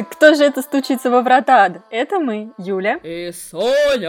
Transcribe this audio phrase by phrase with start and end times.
[0.00, 1.82] Так кто же это стучится во врата?
[1.90, 2.98] Это мы, Юля.
[3.02, 4.08] И Соня!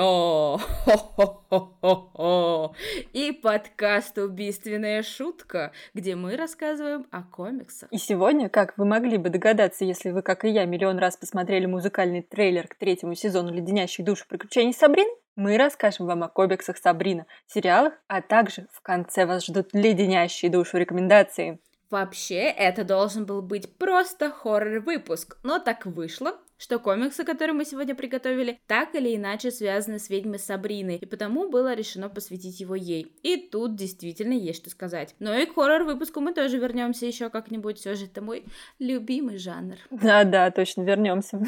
[0.85, 2.73] Хо-хо-хо-хо-хо!
[3.11, 7.91] И подкаст «Убийственная шутка», где мы рассказываем о комиксах.
[7.91, 11.65] И сегодня, как вы могли бы догадаться, если вы, как и я, миллион раз посмотрели
[11.65, 17.25] музыкальный трейлер к третьему сезону «Леденящих душу приключений Сабрины», мы расскажем вам о комиксах Сабрина,
[17.47, 21.59] сериалах, а также в конце вас ждут леденящие душу рекомендации.
[21.91, 27.95] Вообще, это должен был быть просто хоррор-выпуск, но так вышло, что комиксы, которые мы сегодня
[27.95, 33.11] приготовили, так или иначе связаны с ведьмой Сабриной, и потому было решено посвятить его ей.
[33.23, 35.15] И тут действительно есть что сказать.
[35.19, 38.45] Но и к хоррор-выпуску мы тоже вернемся еще как-нибудь, все же это мой
[38.79, 39.75] любимый жанр.
[39.89, 41.43] Да-да, точно, вернемся.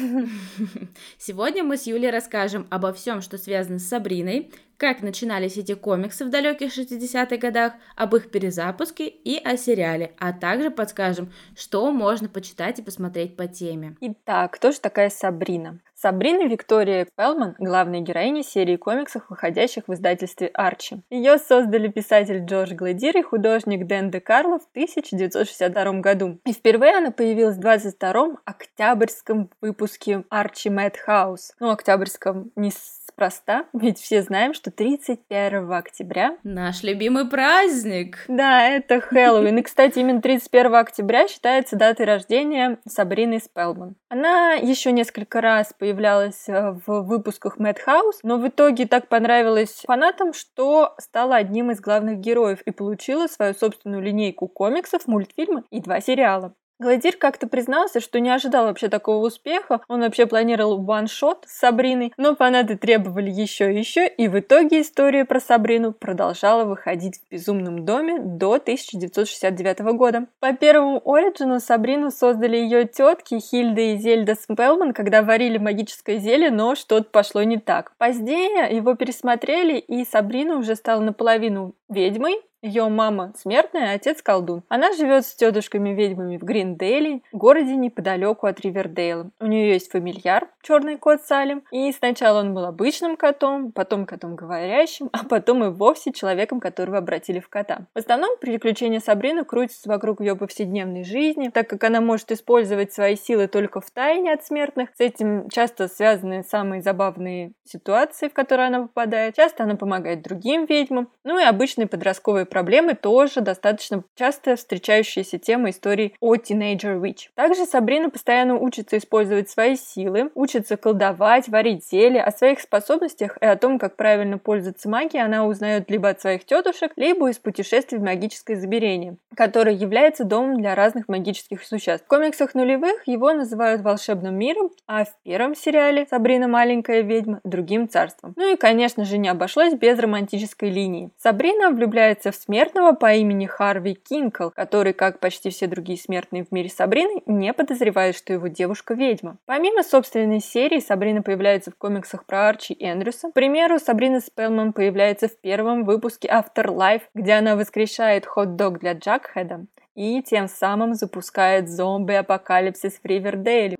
[1.18, 6.24] Сегодня мы с Юлей расскажем обо всем, что связано с Сабриной, как начинались эти комиксы
[6.24, 12.28] в далеких 60-х годах, об их перезапуске и о сериале, а также подскажем, что можно
[12.28, 13.96] почитать и посмотреть по теме.
[14.00, 15.80] Итак, кто же такая Сабрина?
[15.94, 21.02] Сабрина Виктория Пелман– главная героиня серии комиксов, выходящих в издательстве Арчи.
[21.08, 26.40] Ее создали писатель Джордж Гладир и художник Дэн Де Карло в 1962 году.
[26.44, 31.54] И впервые она появилась в 22-м октябрьском выпуске Арчи Мэтт Хаус.
[31.58, 32.70] Ну, октябрьском не
[33.14, 36.36] неспроста, ведь все знаем, что 31 октября...
[36.42, 38.24] Наш любимый праздник!
[38.28, 39.58] Да, это Хэллоуин.
[39.58, 43.96] И, кстати, именно 31 октября считается датой рождения Сабрины Спелман.
[44.08, 50.32] Она еще несколько раз появлялась э, в выпусках Хаус, но в итоге так понравилась фанатам,
[50.32, 56.00] что стала одним из главных героев и получила свою собственную линейку комиксов, мультфильмы и два
[56.00, 56.54] сериала.
[56.80, 59.80] Гладир как-то признался, что не ожидал вообще такого успеха.
[59.88, 64.80] Он вообще планировал ваншот с Сабриной, но фанаты требовали еще и еще, и в итоге
[64.80, 70.26] история про Сабрину продолжала выходить в «Безумном доме» до 1969 года.
[70.40, 76.50] По первому оригину Сабрину создали ее тетки Хильда и Зельда Спелман, когда варили магическое зелье,
[76.50, 77.92] но что-то пошло не так.
[77.98, 84.62] Позднее его пересмотрели, и Сабрина уже стала наполовину ведьмой, ее мама смертная, а отец колдун.
[84.68, 89.30] Она живет с тетушками-ведьмами в Гриндейле, городе неподалеку от Ривердейла.
[89.38, 94.34] У нее есть фамильяр, черный кот Салим, и сначала он был обычным котом, потом котом
[94.34, 97.86] говорящим, а потом и вовсе человеком, которого обратили в кота.
[97.94, 103.16] В основном приключения Сабрины крутятся вокруг ее повседневной жизни, так как она может использовать свои
[103.16, 104.88] силы только в тайне от смертных.
[104.96, 109.36] С этим часто связаны самые забавные ситуации, в которые она попадает.
[109.36, 115.70] Часто она помогает другим ведьмам, ну и обычные подростковые проблемы тоже достаточно часто встречающаяся тема
[115.70, 117.30] истории о Teenager Witch.
[117.34, 123.44] Также Сабрина постоянно учится использовать свои силы, учится колдовать, варить зелья, о своих способностях и
[123.44, 127.98] о том, как правильно пользоваться магией, она узнает либо от своих тетушек, либо из путешествий
[127.98, 132.04] в магическое измерение, которое является домом для разных магических существ.
[132.04, 137.88] В комиксах нулевых его называют волшебным миром, а в первом сериале Сабрина маленькая ведьма другим
[137.88, 138.34] царством.
[138.36, 141.10] Ну и, конечно же, не обошлось без романтической линии.
[141.18, 146.52] Сабрина влюбляется в смертного по имени Харви Кинкл, который, как почти все другие смертные в
[146.52, 149.36] мире Сабрины, не подозревает, что его девушка ведьма.
[149.46, 153.30] Помимо собственной серии, Сабрина появляется в комиксах про Арчи Эндрюса.
[153.30, 159.66] К примеру, Сабрина Спелман появляется в первом выпуске Afterlife, где она воскрешает хот-дог для Джакхеда
[159.94, 163.76] и тем самым запускает зомби-апокалипсис в Ривердейле.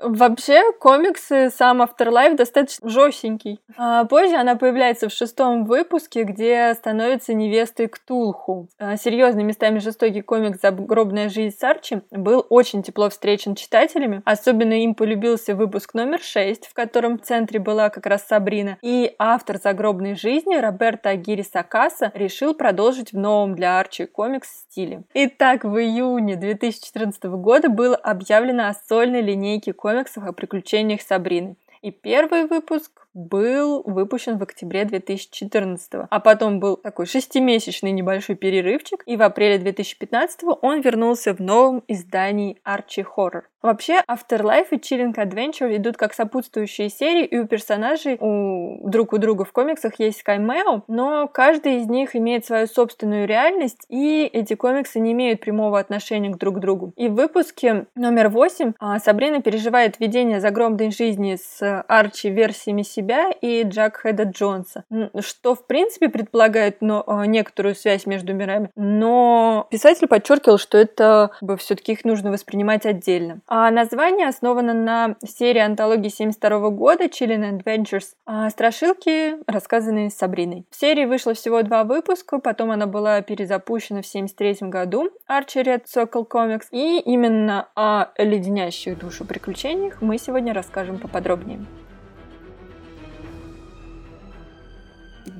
[0.00, 3.60] Вообще, комиксы сам Afterlife достаточно жестенький.
[3.76, 8.68] А позже она появляется в шестом выпуске, где становится невестой Ктулху.
[8.78, 14.22] А, серьезный местами жестокий комикс «Загробная жизнь Сарчи» был очень тепло встречен читателями.
[14.24, 18.78] Особенно им полюбился выпуск номер 6, в котором в центре была как раз Сабрина.
[18.82, 25.02] И автор «Загробной жизни» Роберто Агири Сакаса решил продолжить в новом для Арчи комикс стиле.
[25.12, 31.56] Итак, в июне 2014 года было объявлено о сольной линейке комиксов комиксов о приключениях Сабрины.
[31.80, 39.02] И первый выпуск был выпущен в октябре 2014, а потом был такой шестимесячный небольшой перерывчик,
[39.06, 43.42] и в апреле 2015 он вернулся в новом издании Archie Horror.
[43.60, 49.18] Вообще, Afterlife и Chilling Adventure идут как сопутствующие серии, и у персонажей у друг у
[49.18, 54.54] друга в комиксах есть камео, но каждый из них имеет свою собственную реальность, и эти
[54.54, 56.92] комиксы не имеют прямого отношения к друг другу.
[56.96, 63.07] И в выпуске номер 8 а, Сабрина переживает видение загробной жизни с Арчи версиями себя
[63.08, 64.84] себя и Джак Хеда Джонса,
[65.20, 71.30] что, в принципе, предполагает но, а, некоторую связь между мирами, но писатель подчеркивал, что это
[71.58, 73.40] все-таки их нужно воспринимать отдельно.
[73.46, 80.66] А название основано на серии антологии 72 года Chilling Adventures а страшилки, рассказанные Сабриной.
[80.70, 85.84] В серии вышло всего два выпуска, потом она была перезапущена в 73 году Archie Red
[85.84, 91.60] Circle Comics, и именно о леденящих душу приключениях мы сегодня расскажем поподробнее.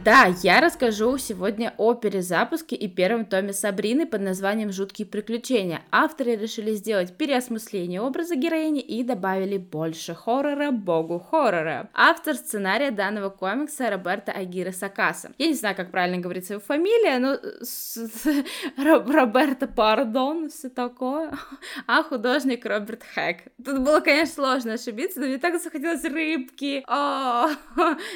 [0.08, 5.82] Да, я расскажу сегодня о перезапуске и первом томе Сабрины под названием «Жуткие приключения».
[5.92, 11.90] Авторы решили сделать переосмысление образа героини и добавили больше хоррора богу хоррора.
[11.92, 15.32] Автор сценария данного комикса Роберто Агира Сакаса.
[15.36, 17.36] Я не знаю, как правильно говорится его фамилия, но
[19.12, 21.32] Роберто Пардон, все такое.
[21.86, 23.52] А художник Роберт Хэк.
[23.62, 26.82] Тут было, конечно, сложно ошибиться, но мне так захотелось рыбки.
[26.88, 27.50] О,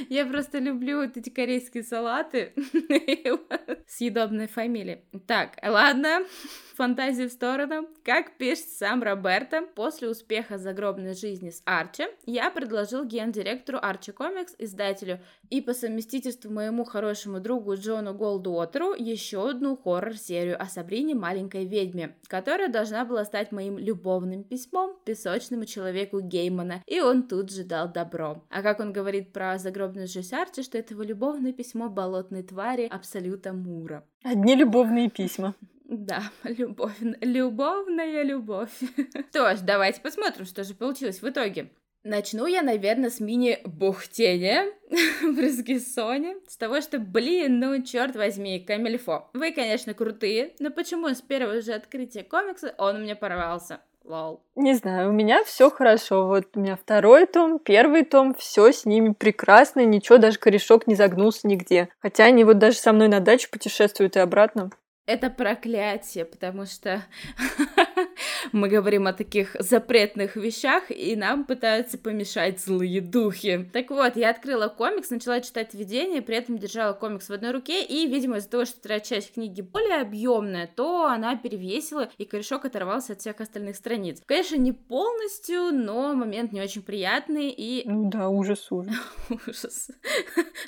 [0.09, 2.53] я просто люблю эти корейские салаты
[3.87, 5.05] съедобной фамилии.
[5.27, 6.25] Так, ладно,
[6.77, 7.89] фантазии в сторону.
[8.05, 14.55] Как пишет сам Роберто, после успеха загробной жизни с Арчи, я предложил гендиректору Арчи Комикс,
[14.59, 15.21] издателю
[15.51, 22.17] и по совместительству моему хорошему другу Джону Голдуотеру еще одну хоррор-серию о Сабрине маленькой ведьме,
[22.27, 27.91] которая должна была стать моим любовным письмом песочному человеку Геймана, и он тут же дал
[27.91, 28.43] добро.
[28.51, 32.87] А как он говорит про загробную жизнь Арчи, что это его любовное письмо болотной твари
[32.87, 34.05] Абсолюта Мура.
[34.23, 35.55] Одни любовные письма.
[35.85, 38.71] Да, любовь, любовная любовь.
[39.31, 41.71] Что ж, давайте посмотрим, что же получилось в итоге.
[42.05, 46.37] Начну я, наверное, с мини-бухтения в Ризгиссоне.
[46.49, 49.31] С того, что, блин, ну, черт возьми, Камильфо.
[49.35, 53.83] Вы, конечно, крутые, но почему с первого же открытия комикса он у меня порвался?
[54.05, 54.43] Лол.
[54.57, 56.27] Не знаю, у меня все хорошо.
[56.27, 60.95] Вот у меня второй том, первый том, все с ними прекрасно, ничего, даже корешок не
[60.95, 61.89] загнулся нигде.
[62.01, 64.71] Хотя они вот даже со мной на дачу путешествуют и обратно
[65.07, 67.03] это проклятие, потому что
[68.53, 73.69] мы говорим о таких запретных вещах, и нам пытаются помешать злые духи.
[73.73, 77.85] Так вот, я открыла комикс, начала читать введение, при этом держала комикс в одной руке,
[77.85, 82.65] и, видимо, из-за того, что вторая часть книги более объемная, то она перевесила, и корешок
[82.65, 84.23] оторвался от всех остальных страниц.
[84.25, 87.83] Конечно, не полностью, но момент не очень приятный, и...
[87.89, 88.95] Ну да, ужас, ужас.
[89.29, 89.91] ужас.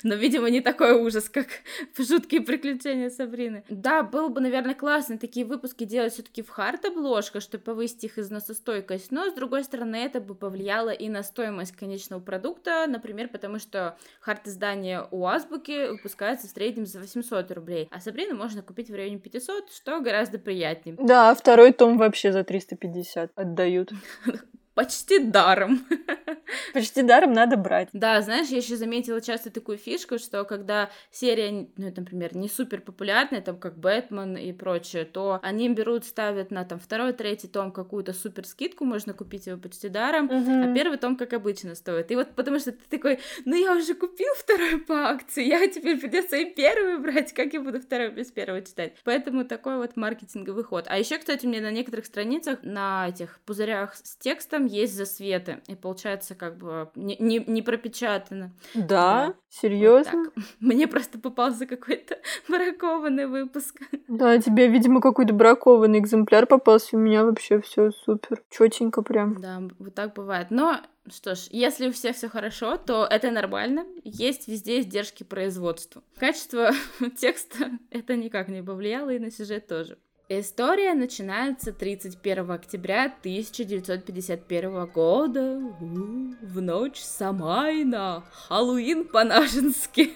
[0.03, 1.47] но, видимо, не такой ужас, как
[1.93, 3.63] в «Жуткие приключения Сабрины».
[3.69, 8.17] Да, был было бы, наверное, классно такие выпуски делать все-таки в хард-обложках, чтобы повысить их
[8.17, 13.59] износостойкость, но, с другой стороны, это бы повлияло и на стоимость конечного продукта, например, потому
[13.59, 18.95] что хард-издание у Азбуки выпускается в среднем за 800 рублей, а Сабрину можно купить в
[18.95, 20.95] районе 500, что гораздо приятнее.
[20.99, 23.91] Да, второй том вообще за 350 отдают.
[24.75, 25.85] почти даром.
[26.73, 27.89] Почти даром надо брать.
[27.93, 32.81] Да, знаешь, я еще заметила часто такую фишку, что когда серия, ну, например, не супер
[32.81, 37.71] популярная, там, как Бэтмен и прочее, то они берут, ставят на там второй, третий том
[37.71, 40.71] какую-то супер скидку, можно купить его почти даром, uh-huh.
[40.71, 42.11] а первый том, как обычно, стоит.
[42.11, 45.99] И вот потому что ты такой, ну, я уже купил второй по акции, я теперь
[45.99, 48.93] придется и первый брать, как я буду второй без первого читать.
[49.05, 50.85] Поэтому такой вот маркетинговый ход.
[50.89, 55.61] А еще, кстати, у меня на некоторых страницах, на этих пузырях с текстом есть засветы,
[55.67, 58.51] и получается как бы не, не, не пропечатано.
[58.73, 59.33] Да, да.
[59.49, 60.31] серьезно?
[60.35, 62.17] Вот Мне просто попался какой-то
[62.47, 63.81] бракованный выпуск.
[64.07, 69.41] Да, тебе, видимо, какой-то бракованный экземпляр попался, у меня вообще все супер, четенько прям.
[69.41, 70.47] Да, вот так бывает.
[70.51, 73.85] Но что ж, если у всех все хорошо, то это нормально.
[74.03, 76.03] Есть везде издержки производства.
[76.17, 76.71] Качество
[77.17, 79.97] текста это никак не повлияло, и на сюжет тоже.
[80.27, 90.09] История начинается 31 октября 1951 года в ночь Самайна, Хэллоуин по-нашенски.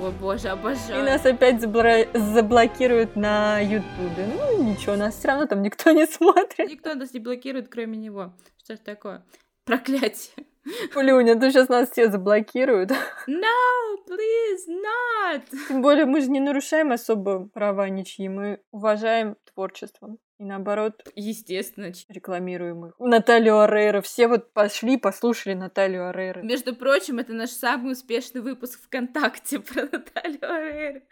[0.00, 1.02] О боже, обожаю.
[1.02, 4.26] И нас опять забла- заблокируют на Ютубе.
[4.34, 6.70] Ну ничего, нас все равно там никто не смотрит.
[6.70, 8.32] Никто нас не блокирует, кроме него.
[8.64, 9.22] Что ж такое?
[9.64, 10.46] Проклятие.
[10.94, 12.90] Полюня, ты сейчас нас все заблокируют.
[13.26, 15.42] No, please, not!
[15.68, 20.16] Тем более мы же не нарушаем особо права ничьи, мы уважаем творчество.
[20.38, 22.94] И наоборот, естественно, рекламируем их.
[22.98, 24.00] Наталью Арейра.
[24.00, 26.40] Все вот пошли, послушали Наталью Арейра.
[26.40, 31.02] Между прочим, это наш самый успешный выпуск ВКонтакте про Наталью Арейра.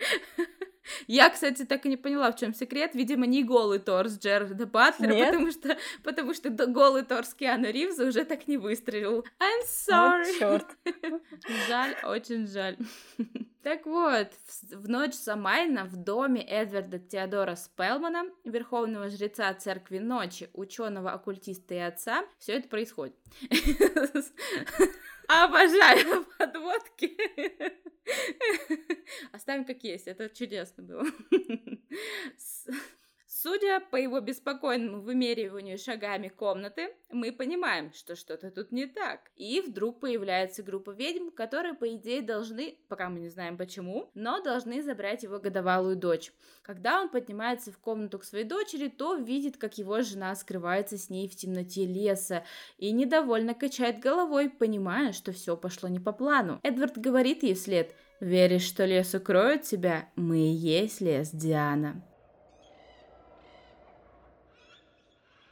[1.07, 2.95] Я, кстати, так и не поняла, в чем секрет.
[2.95, 5.27] Видимо, не голый торс Джерарда Батлера, Нет?
[5.27, 9.25] потому что, потому что голый торс Киану Ривза уже так не выстрелил.
[9.41, 10.39] I'm sorry.
[10.41, 10.67] Вот,
[11.69, 12.77] жаль, очень жаль.
[13.63, 14.29] Так вот,
[14.71, 21.79] в ночь Самайна в доме Эдварда Теодора Спелмана, верховного жреца церкви ночи, ученого, оккультиста и
[21.79, 23.17] отца, все это происходит.
[25.29, 27.15] Обожаю подводки.
[29.49, 31.07] Оставим как есть, это чудесно было.
[33.41, 39.31] Судя по его беспокойному вымериванию шагами комнаты, мы понимаем, что что-то тут не так.
[39.37, 44.43] И вдруг появляется группа ведьм, которые, по идее, должны, пока мы не знаем почему, но
[44.43, 46.33] должны забрать его годовалую дочь.
[46.63, 51.09] Когда он поднимается в комнату к своей дочери, то видит, как его жена скрывается с
[51.09, 52.45] ней в темноте леса
[52.77, 56.59] и недовольно качает головой, понимая, что все пошло не по плану.
[56.65, 60.09] Эдвард говорит ей вслед «Веришь, что лес укроет тебя?
[60.17, 62.03] Мы и есть лес, Диана».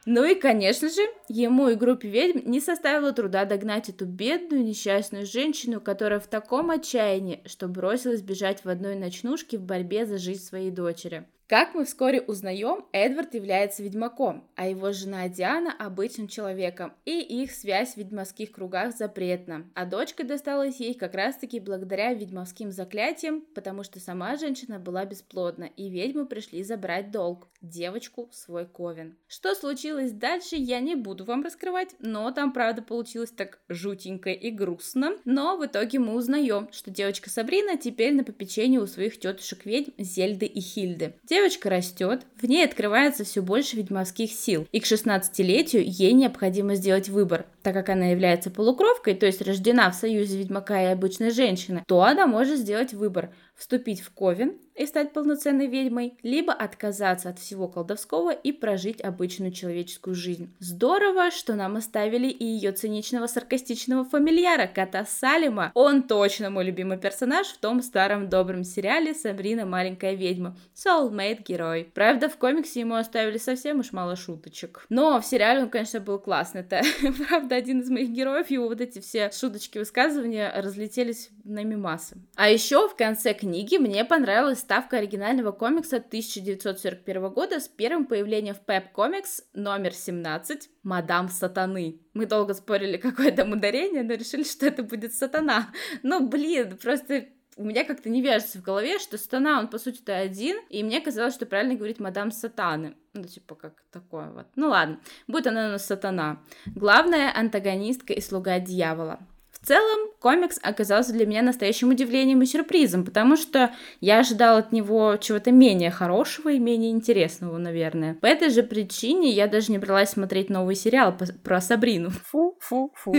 [0.09, 5.27] Ну и, конечно же, ему и группе ведьм не составило труда догнать эту бедную несчастную
[5.27, 10.45] женщину, которая в таком отчаянии, что бросилась бежать в одной ночнушке в борьбе за жизнь
[10.45, 11.27] своей дочери.
[11.49, 17.53] Как мы вскоре узнаем, Эдвард является ведьмаком, а его жена Диана– обычным человеком, и их
[17.53, 19.71] связь в ведьмовских кругах запретна.
[19.76, 25.71] А дочка досталась ей как раз-таки благодаря ведьмовским заклятиям, потому что сама женщина была бесплодна,
[25.76, 29.17] и ведьмы пришли забрать долг– девочку свой ковен.
[29.29, 34.50] Что случилось дальше, я не буду вам раскрывать, но там, правда, получилось так жутенько и
[34.50, 35.12] грустно.
[35.25, 39.93] Но в итоге мы узнаем, что девочка Сабрина теперь на попечении у своих тетушек ведьм
[39.99, 41.15] Зельды и Хильды.
[41.37, 47.11] Девочка растет, в ней открывается все больше ведьмовских сил, и к 16-летию ей необходимо сделать
[47.11, 47.45] выбор.
[47.62, 52.00] Так как она является полукровкой, то есть рождена в союзе ведьмака и обычной женщины, то
[52.00, 57.67] она может сделать выбор– вступить в ковен и стать полноценной ведьмой, либо отказаться от всего
[57.67, 60.55] колдовского и прожить обычную человеческую жизнь.
[60.59, 65.73] Здорово, что нам оставили и ее циничного саркастичного фамильяра, кота Салима.
[65.75, 70.57] Он точно мой любимый персонаж в том старом добром сериале «Сабрина маленькая ведьма».
[70.75, 71.91] Soulmate герой.
[71.95, 74.85] Правда, в комиксе ему оставили совсем уж мало шуточек.
[74.91, 76.61] Но в сериале он, конечно, был классный.
[76.61, 76.83] Это,
[77.29, 82.19] правда, один из моих героев, его вот эти все шуточки, высказывания разлетелись на мимасы.
[82.35, 88.55] А еще в конце книги мне понравилась ставка оригинального комикса 1941 года с первым появлением
[88.55, 92.00] в Pep Comics номер 17 «Мадам Сатаны».
[92.12, 95.73] Мы долго спорили, какое там ударение, но решили, что это будет Сатана.
[96.03, 97.26] Ну, блин, просто
[97.57, 101.00] у меня как-то не вяжется в голове, что Сатана, он, по сути-то, один, и мне
[101.00, 102.97] казалось, что правильно говорить мадам Сатаны.
[103.15, 104.47] Ну, типа, как такое вот.
[104.57, 106.43] Ну, ладно, будет она у нас Сатана.
[106.67, 109.21] Главная антагонистка и слуга дьявола.
[109.61, 114.73] В целом, комикс оказался для меня настоящим удивлением и сюрпризом, потому что я ожидала от
[114.73, 118.15] него чего-то менее хорошего и менее интересного, наверное.
[118.15, 122.11] По этой же причине я даже не бралась смотреть новый сериал про Сабрину.
[122.27, 123.15] Фу-фу-фу.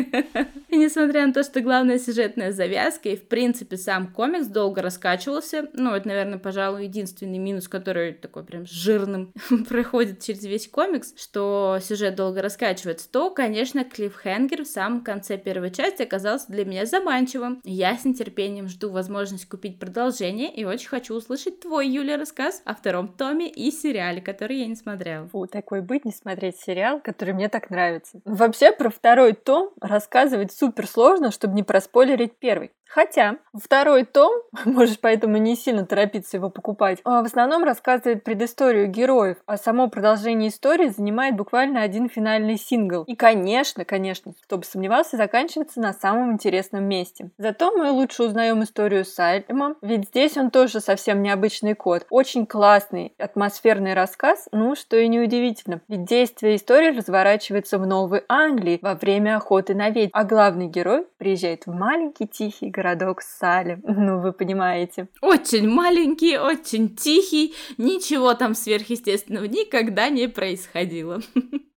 [0.70, 5.68] И несмотря на то, что главная сюжетная завязка и, в принципе, сам комикс долго раскачивался,
[5.74, 9.34] ну, это, наверное, пожалуй, единственный минус, который такой прям жирным
[9.70, 15.72] проходит через весь комикс, что сюжет долго раскачивается, то, конечно, Клиффхенгер в самом конце первой
[15.72, 17.62] части оказался оказался для меня заманчивым.
[17.64, 22.76] Я с нетерпением жду возможность купить продолжение и очень хочу услышать твой, Юля, рассказ о
[22.76, 25.28] втором томе и сериале, который я не смотрела.
[25.30, 28.22] Фу, такой быть, не смотреть сериал, который мне так нравится.
[28.26, 32.72] Вообще, про второй том рассказывать супер сложно, чтобы не проспойлерить первый.
[32.90, 38.88] Хотя второй том, можешь поэтому не сильно торопиться его покупать, а в основном рассказывает предысторию
[38.88, 43.04] героев, а само продолжение истории занимает буквально один финальный сингл.
[43.04, 47.30] И, конечно, конечно, кто бы сомневался, заканчивается на самом интересном месте.
[47.38, 52.06] Зато мы лучше узнаем историю Сальма, ведь здесь он тоже совсем необычный кот.
[52.10, 55.82] Очень классный, атмосферный рассказ, ну, что и неудивительно.
[55.88, 61.06] Ведь действие истории разворачивается в Новой Англии во время охоты на ведьм, а главный герой
[61.18, 63.82] приезжает в маленький тихий городок Салем.
[64.08, 65.08] Ну, вы понимаете.
[65.22, 71.20] Очень маленький, очень тихий, ничего там сверхъестественного никогда не происходило.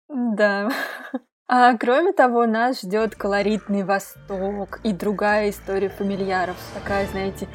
[0.10, 0.70] Да.
[1.48, 6.58] А кроме того, нас ждет колоритный Восток и другая история фамильяров.
[6.74, 7.48] Такая, знаете,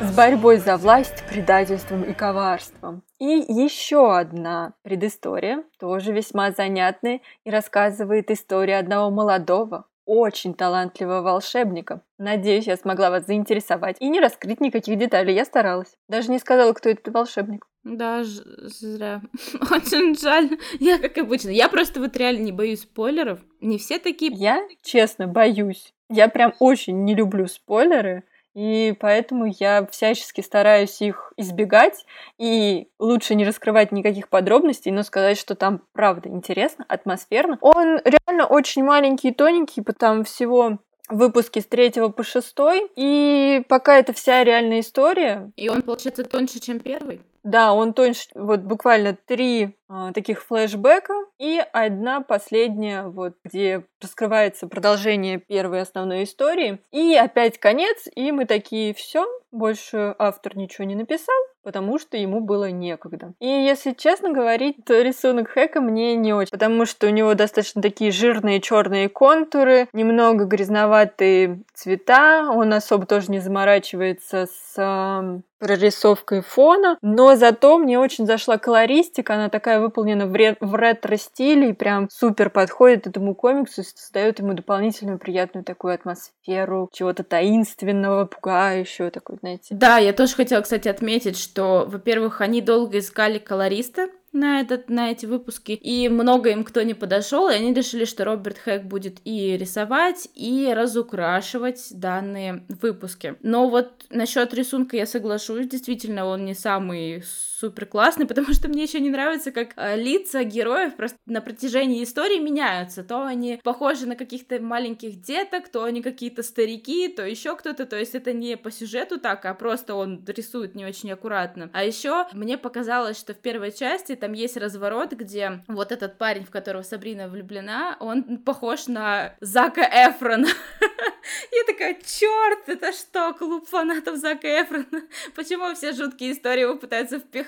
[0.00, 3.02] с борьбой за власть, предательством и коварством.
[3.18, 12.00] И еще одна предыстория, тоже весьма занятная, и рассказывает историю одного молодого, очень талантливого волшебника.
[12.16, 15.34] Надеюсь, я смогла вас заинтересовать и не раскрыть никаких деталей.
[15.34, 15.96] Я старалась.
[16.08, 17.66] Даже не сказала, кто этот волшебник.
[17.84, 19.20] Да, зря.
[19.70, 20.58] Очень жаль.
[20.80, 23.40] Я, как обычно, я просто вот реально не боюсь спойлеров.
[23.60, 24.32] Не все такие...
[24.32, 25.92] Я, честно, боюсь.
[26.08, 28.24] Я прям очень не люблю спойлеры.
[28.58, 32.04] И поэтому я всячески стараюсь их избегать,
[32.38, 37.58] и лучше не раскрывать никаких подробностей, но сказать, что там правда интересно, атмосферно.
[37.60, 43.96] Он реально очень маленький и тоненький, потому всего выпуски с третьего по шестой, и пока
[43.96, 45.52] это вся реальная история.
[45.54, 47.20] И он, получается, тоньше, чем первый?
[47.44, 49.77] Да, он тоньше, вот буквально три
[50.14, 56.80] таких флешбека и одна последняя, вот где раскрывается продолжение первой основной истории.
[56.92, 62.40] И опять конец, и мы такие, все, больше автор ничего не написал, потому что ему
[62.40, 63.32] было некогда.
[63.40, 67.82] И если честно говорить, то рисунок Хэка мне не очень, потому что у него достаточно
[67.82, 76.42] такие жирные черные контуры, немного грязноватые цвета, он особо тоже не заморачивается с э, прорисовкой
[76.42, 81.72] фона, но зато мне очень зашла колористика, она такая выполнена в, ре- в ретро-стиле и
[81.72, 89.36] прям супер подходит этому комиксу, создает ему дополнительную приятную такую атмосферу чего-то таинственного, пугающего, такой,
[89.40, 89.74] знаете.
[89.74, 95.10] Да, я тоже хотела, кстати, отметить, что, во-первых, они долго искали колориста, на, этот, на
[95.10, 99.18] эти выпуски, и много им кто не подошел, и они решили, что Роберт Хэк будет
[99.24, 103.36] и рисовать, и разукрашивать данные выпуски.
[103.42, 107.22] Но вот насчет рисунка я соглашусь, действительно, он не самый
[107.58, 112.02] супер классный, потому что мне еще не нравится, как э, лица героев просто на протяжении
[112.04, 113.02] истории меняются.
[113.02, 117.86] То они похожи на каких-то маленьких деток, то они какие-то старики, то еще кто-то.
[117.86, 121.70] То есть это не по сюжету так, а просто он рисует не очень аккуратно.
[121.72, 126.44] А еще мне показалось, что в первой части там есть разворот, где вот этот парень,
[126.44, 130.48] в которого Сабрина влюблена, он похож на Зака Эфрона.
[131.52, 135.02] Я такая, черт, это что, клуб фанатов Зака Эфрона?
[135.34, 137.47] Почему все жуткие истории его пытаются впихнуть?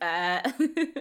[0.00, 0.42] А.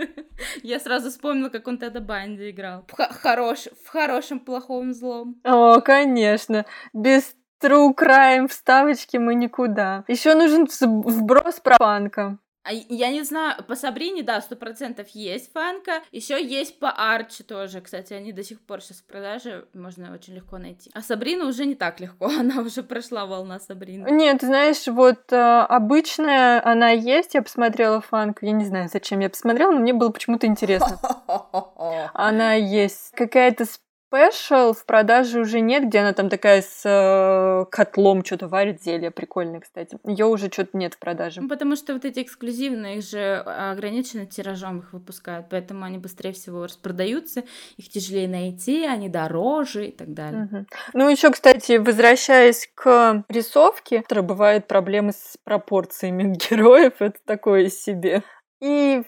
[0.63, 2.85] Я сразу вспомнила, как он тогда Банди играл.
[2.87, 5.39] В хорошем, плохом, злом.
[5.43, 6.65] О, конечно.
[6.93, 10.05] Без True Crime вставочки мы никуда.
[10.07, 12.37] Еще нужен вброс про панка.
[12.69, 16.03] А я не знаю, по Сабрине, да, сто процентов есть фанка.
[16.11, 20.35] Еще есть по Арчи тоже, кстати, они до сих пор сейчас в продаже, можно очень
[20.35, 20.91] легко найти.
[20.93, 24.07] А Сабрина уже не так легко, она уже прошла волна Сабрины.
[24.11, 29.31] Нет, знаешь, вот э, обычная она есть, я посмотрела фанку, я не знаю, зачем я
[29.31, 30.99] посмотрела, но мне было почему-то интересно.
[32.13, 33.13] Она есть.
[33.15, 33.65] Какая-то
[34.11, 39.11] Special в продаже уже нет, где она там такая с э, котлом что-то варит, зелье
[39.11, 39.97] прикольное, кстати.
[40.05, 41.41] Ее уже что-то нет в продаже.
[41.41, 46.33] Ну, потому что вот эти эксклюзивные, их же ограниченно тиражом их выпускают, поэтому они быстрее
[46.33, 47.43] всего распродаются,
[47.77, 50.49] их тяжелее найти, они дороже и так далее.
[50.51, 50.65] Угу.
[50.93, 58.23] Ну, еще, кстати, возвращаясь к рисовке, бывают проблемы с пропорциями героев, это такое себе.
[58.61, 59.03] И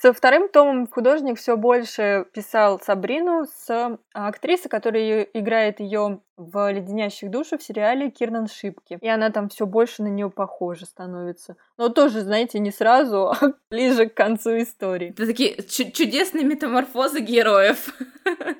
[0.00, 7.30] со вторым томом художник все больше писал Сабрину с актрисой, которая играет ее в «Леденящих
[7.30, 8.96] душу» в сериале Кирнан Шипки.
[8.98, 11.56] И она там все больше на нее похожа становится.
[11.76, 13.36] Но тоже, знаете, не сразу, а
[13.70, 15.10] ближе к концу истории.
[15.10, 17.94] Это такие чудесные метаморфозы героев.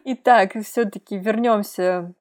[0.04, 2.12] Итак, все-таки вернемся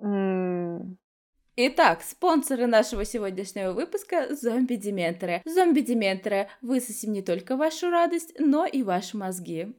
[1.62, 5.41] Итак, спонсоры нашего сегодняшнего выпуска– зомби-дементоры.
[5.43, 9.76] Зомби-дементоры, высосим не только вашу радость, но и ваши мозги.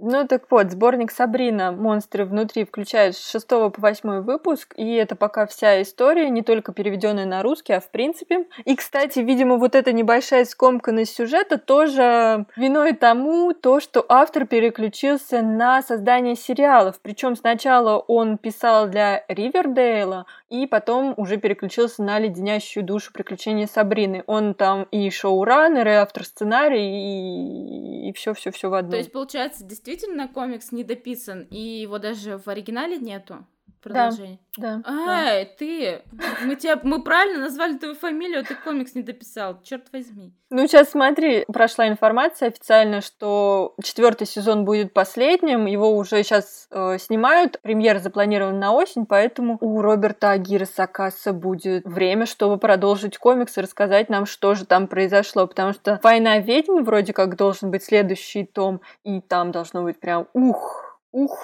[0.00, 5.14] Ну так вот, сборник Сабрина «Монстры внутри» включает с 6 по 8 выпуск, и это
[5.14, 8.46] пока вся история, не только переведенная на русский, а в принципе.
[8.64, 15.42] И, кстати, видимо, вот эта небольшая скомканность сюжета тоже виной тому, то, что автор переключился
[15.42, 16.98] на создание сериалов.
[17.02, 20.77] Причем сначала он писал для Ривердейла, и потом
[21.16, 24.24] уже переключился на леденящую душу приключения Сабрины.
[24.26, 28.92] Он там и шоураннер, и автор сценарий, и все-все-все в одном.
[28.92, 33.46] То есть, получается, действительно комикс не дописан, и его даже в оригинале нету?
[33.80, 34.38] Продолжение.
[34.56, 34.76] Да.
[34.76, 35.50] да Ай, да.
[35.58, 36.02] ты!
[36.44, 39.60] Мы тебя, мы правильно назвали твою фамилию, а ты комикс не дописал.
[39.62, 40.32] Черт возьми.
[40.50, 45.66] Ну, сейчас смотри, прошла информация официально, что четвертый сезон будет последним.
[45.66, 47.60] Его уже сейчас э, снимают.
[47.60, 53.60] Премьера запланирована на осень, поэтому у Роберта Агира Сакаса будет время, чтобы продолжить комикс и
[53.60, 55.46] рассказать нам, что же там произошло.
[55.46, 60.28] Потому что «Война ведьм» вроде как должен быть следующий том, и там должно быть прям
[60.32, 61.38] ух, ух,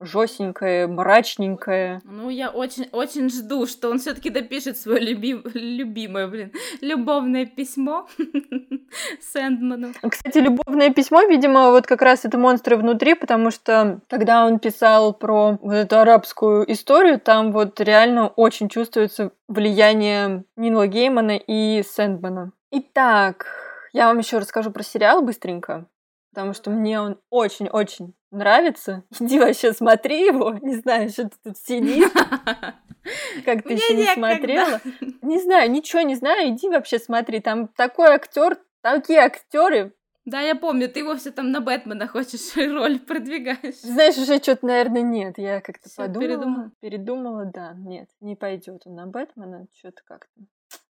[0.00, 2.00] жестенькое, мрачненькое.
[2.04, 5.40] Ну, я очень, очень жду, что он все-таки допишет свое люби...
[5.54, 8.06] любимое, блин, любовное письмо
[9.32, 9.92] Сэндману.
[10.08, 15.12] Кстати, любовное письмо, видимо, вот как раз это монстры внутри, потому что когда он писал
[15.12, 22.52] про вот эту арабскую историю, там вот реально очень чувствуется влияние Нила Геймана и Сэндмана.
[22.70, 23.46] Итак,
[23.92, 25.86] я вам еще расскажу про сериал быстренько,
[26.30, 31.58] потому что мне он очень-очень нравится, иди вообще смотри его, не знаю, что ты тут
[31.58, 32.10] сидишь.
[33.44, 34.80] Как ты еще не смотрела?
[35.22, 37.40] Не знаю, ничего не знаю, иди вообще смотри.
[37.40, 39.94] Там такой актер, такие актеры,
[40.28, 43.80] да, я помню, ты вовсе там на Бэтмена хочешь роль продвигаешь.
[43.80, 45.38] Знаешь, уже что-то, наверное, нет.
[45.38, 46.70] Я как-то подумала, передумала.
[46.80, 50.42] передумала, да, нет, не пойдет он на Бэтмена, что-то как-то.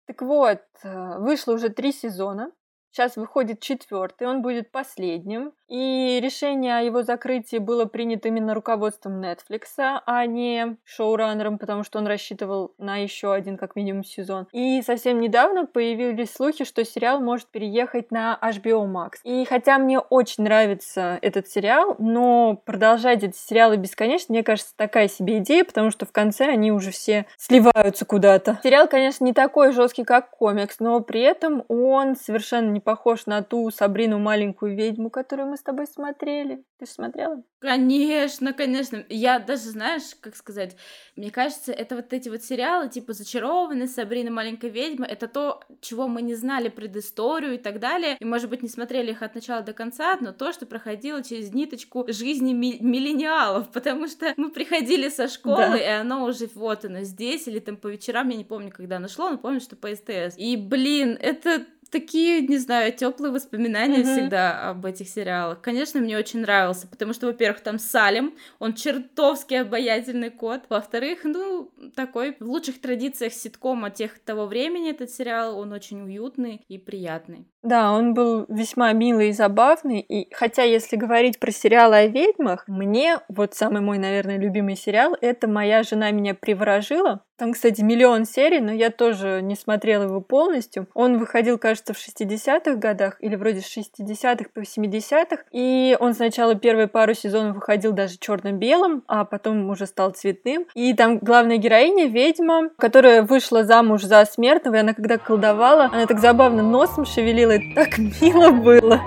[0.06, 2.54] Так вот, э, вышло уже три сезона.
[2.96, 5.52] Сейчас выходит четвертый, он будет последним.
[5.68, 12.00] И решение о его закрытии было принято именно руководством Netflix, а не шоураннером, потому что
[12.00, 14.48] он рассчитывал на еще один как минимум сезон.
[14.52, 19.20] И совсем недавно появились слухи, что сериал может переехать на HBO Max.
[19.24, 25.08] И хотя мне очень нравится этот сериал, но продолжать эти сериалы бесконечно, мне кажется, такая
[25.08, 28.60] себе идея, потому что в конце они уже все сливаются куда-то.
[28.64, 33.42] Сериал, конечно, не такой жесткий, как комикс, но при этом он совершенно не похож на
[33.42, 36.66] ту Сабрину маленькую ведьму, которую мы мы с тобой смотрели.
[36.78, 37.42] Ты же смотрела?
[37.60, 39.06] Конечно, конечно.
[39.08, 40.76] Я даже, знаешь, как сказать,
[41.16, 46.10] мне кажется, это вот эти вот сериалы, типа «Зачарованные», «Сабрина маленькая ведьма», это то, чего
[46.10, 49.62] мы не знали предысторию и так далее, и, может быть, не смотрели их от начала
[49.62, 55.08] до конца, но то, что проходило через ниточку жизни ми- миллениалов, потому что мы приходили
[55.08, 55.78] со школы, да.
[55.78, 59.08] и оно уже вот оно здесь, или там по вечерам, я не помню, когда оно
[59.08, 60.38] шло, но помню, что по СТС.
[60.38, 61.66] И, блин, это
[61.96, 64.12] такие, не знаю, теплые воспоминания mm-hmm.
[64.12, 65.62] всегда об этих сериалах.
[65.62, 70.64] Конечно, мне очень нравился, потому что, во-первых, там Салим, он чертовски обаятельный кот.
[70.68, 76.66] Во-вторых, ну, такой в лучших традициях ситкома тех того времени этот сериал, он очень уютный
[76.68, 77.48] и приятный.
[77.64, 80.00] Да, он был весьма милый и забавный.
[80.00, 85.18] И хотя, если говорить про сериалы о ведьмах, мне вот самый мой, наверное, любимый сериал
[85.20, 87.24] это «Моя жена меня приворожила».
[87.38, 90.88] Там, кстати, миллион серий, но я тоже не смотрела его полностью.
[90.94, 95.44] Он выходил, кажется, в 60-х годах, или вроде с 60-х по 70-х.
[95.52, 100.66] И он сначала первые пару сезонов выходил даже черно-белым, а потом уже стал цветным.
[100.74, 106.06] И там главная героиня, ведьма, которая вышла замуж за смертного, и она когда колдовала, она
[106.06, 109.02] так забавно носом шевелила, и так мило было.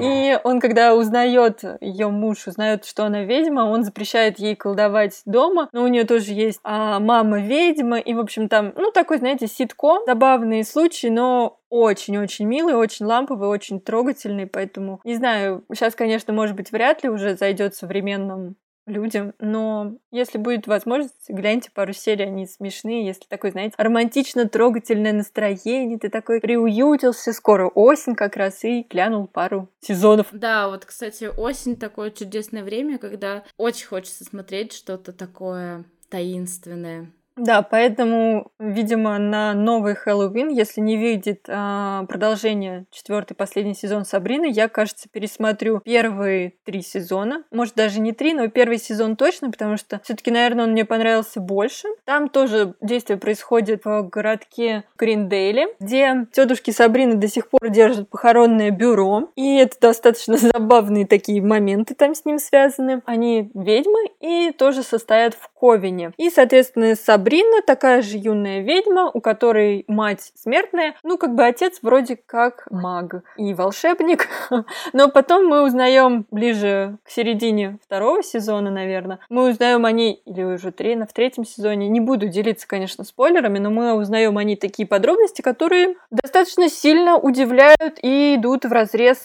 [0.00, 5.68] И он, когда узнает, ее муж узнает, что она ведьма, он запрещает ей колдовать дома.
[5.72, 7.98] Но у нее тоже есть а, мама ведьма.
[7.98, 10.02] И, в общем, там, ну, такой, знаете, ситком.
[10.06, 16.54] Забавные случаи, но очень-очень милый, очень ламповый, очень трогательный, поэтому, не знаю, сейчас, конечно, может
[16.54, 18.54] быть, вряд ли уже зайдет современным
[18.86, 25.98] людям, но если будет возможность, гляньте пару серий, они смешные, если такой, знаете, романтично-трогательное настроение,
[25.98, 30.28] ты такой приуютился, скоро осень как раз, и глянул пару сезонов.
[30.32, 37.10] Да, вот, кстати, осень такое чудесное время, когда очень хочется смотреть что-то такое таинственное.
[37.36, 44.46] Да, поэтому, видимо, на новый Хэллоуин, если не выйдет а, продолжение четвертый последний сезон Сабрины,
[44.48, 47.42] я, кажется, пересмотрю первые три сезона.
[47.50, 51.40] Может, даже не три, но первый сезон точно, потому что все-таки, наверное, он мне понравился
[51.40, 51.88] больше.
[52.04, 58.70] Там тоже действие происходит в городке Гриндейле, где тетушки Сабрины до сих пор держат похоронное
[58.70, 59.30] бюро.
[59.34, 63.02] И это достаточно забавные такие моменты там с ним связаны.
[63.06, 66.12] Они ведьмы и тоже состоят в Ковине.
[66.16, 71.46] И, соответственно, Сабрина Сабрина такая же юная ведьма, у которой мать смертная, ну как бы
[71.46, 74.28] отец вроде как маг и волшебник.
[74.92, 80.42] Но потом мы узнаем ближе к середине второго сезона, наверное, мы узнаем о ней, или
[80.42, 84.56] уже три, в третьем сезоне, не буду делиться, конечно, спойлерами, но мы узнаем о ней
[84.56, 89.16] такие подробности, которые достаточно сильно удивляют и идут в разрез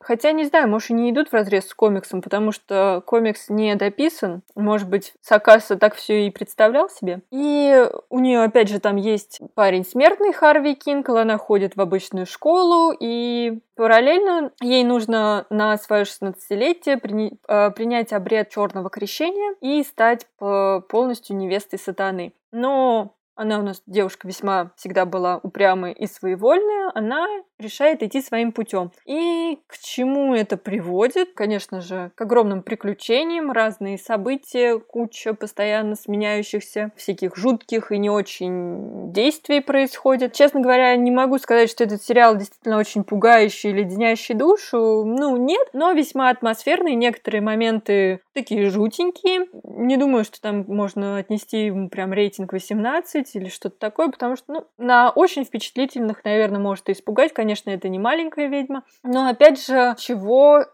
[0.00, 3.74] Хотя, не знаю, может, и не идут в разрез с комиксом, потому что комикс не
[3.74, 4.42] дописан.
[4.54, 7.20] Может быть, Сакаса так все и представлял себе.
[7.30, 12.26] И у нее, опять же, там есть парень смертный Харви Кинкл, она ходит в обычную
[12.26, 17.38] школу, и параллельно ей нужно на свое 16-летие при...
[17.48, 22.34] Э, принять обряд черного крещения и стать полностью невестой сатаны.
[22.52, 27.26] Но она у нас девушка весьма всегда была упрямая и своевольная, она
[27.64, 28.92] решает идти своим путем.
[29.06, 31.32] И к чему это приводит?
[31.34, 39.12] Конечно же, к огромным приключениям, разные события, куча постоянно сменяющихся, всяких жутких и не очень
[39.12, 40.32] действий происходит.
[40.32, 45.04] Честно говоря, не могу сказать, что этот сериал действительно очень пугающий, леденящий душу.
[45.04, 46.94] Ну, нет, но весьма атмосферный.
[46.94, 49.46] Некоторые моменты такие жутенькие.
[49.62, 54.64] Не думаю, что там можно отнести прям рейтинг 18 или что-то такое, потому что, ну,
[54.76, 58.84] на очень впечатлительных, наверное, может и испугать, конечно, это не маленькая ведьма.
[59.02, 60.66] Но опять же, чего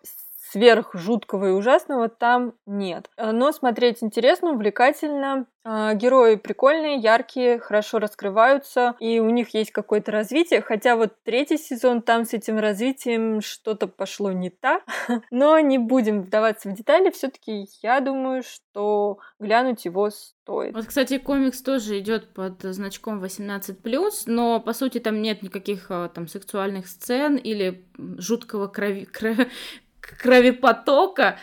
[0.51, 3.11] сверх жуткого и ужасного там нет.
[3.17, 5.47] Но смотреть интересно, увлекательно.
[5.63, 10.63] А, герои прикольные, яркие, хорошо раскрываются, и у них есть какое-то развитие.
[10.63, 14.83] Хотя вот третий сезон там с этим развитием что-то пошло не так.
[15.31, 17.11] Но не будем вдаваться в детали.
[17.11, 20.75] Все-таки я думаю, что глянуть его стоит.
[20.75, 26.09] Вот, кстати, комикс тоже идет под значком 18+, но по сути там нет никаких а,
[26.09, 29.49] там сексуальных сцен или жуткого крови, крови,
[30.19, 31.39] кровопотока.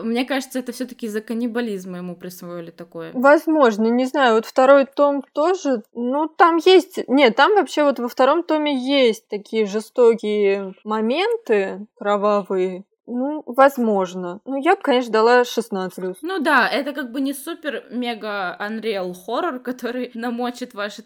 [0.00, 3.10] Мне кажется, это все-таки из-за каннибализма ему присвоили такое.
[3.12, 4.34] Возможно, не знаю.
[4.34, 9.28] Вот второй том тоже, ну там есть, нет, там вообще вот во втором томе есть
[9.28, 14.40] такие жестокие моменты кровавые, ну, возможно.
[14.44, 19.58] Ну, я бы, конечно, дала 16 Ну да, это как бы не супер-мега Unreal хоррор,
[19.58, 21.02] который намочит ваши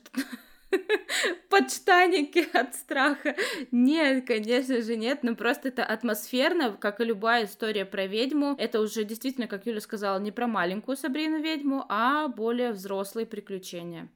[1.49, 3.35] подштаники от страха.
[3.71, 8.55] Нет, конечно же нет, но просто это атмосферно, как и любая история про ведьму.
[8.59, 14.09] Это уже действительно, как Юля сказала, не про маленькую Сабрину ведьму, а более взрослые приключения.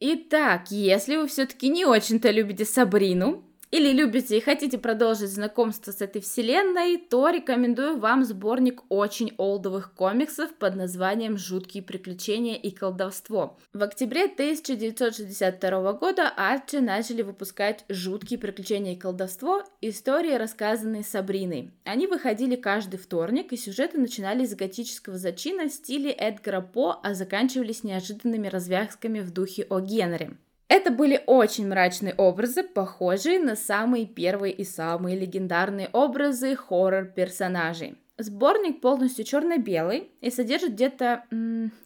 [0.00, 3.44] Итак, если вы все-таки не очень-то любите Сабрину,
[3.74, 9.94] или любите и хотите продолжить знакомство с этой вселенной, то рекомендую вам сборник очень олдовых
[9.94, 13.58] комиксов под названием «Жуткие приключения и колдовство».
[13.72, 21.72] В октябре 1962 года Арчи начали выпускать «Жуткие приключения и колдовство» истории, рассказанные Сабриной.
[21.82, 27.14] Они выходили каждый вторник, и сюжеты начинались с готического зачина в стиле Эдгара По, а
[27.14, 29.80] заканчивались неожиданными развязками в духе О.
[29.80, 30.36] Генри.
[30.68, 37.96] Это были очень мрачные образы, похожие на самые первые и самые легендарные образы хоррор-персонажей.
[38.16, 41.24] Сборник полностью черно-белый и содержит где-то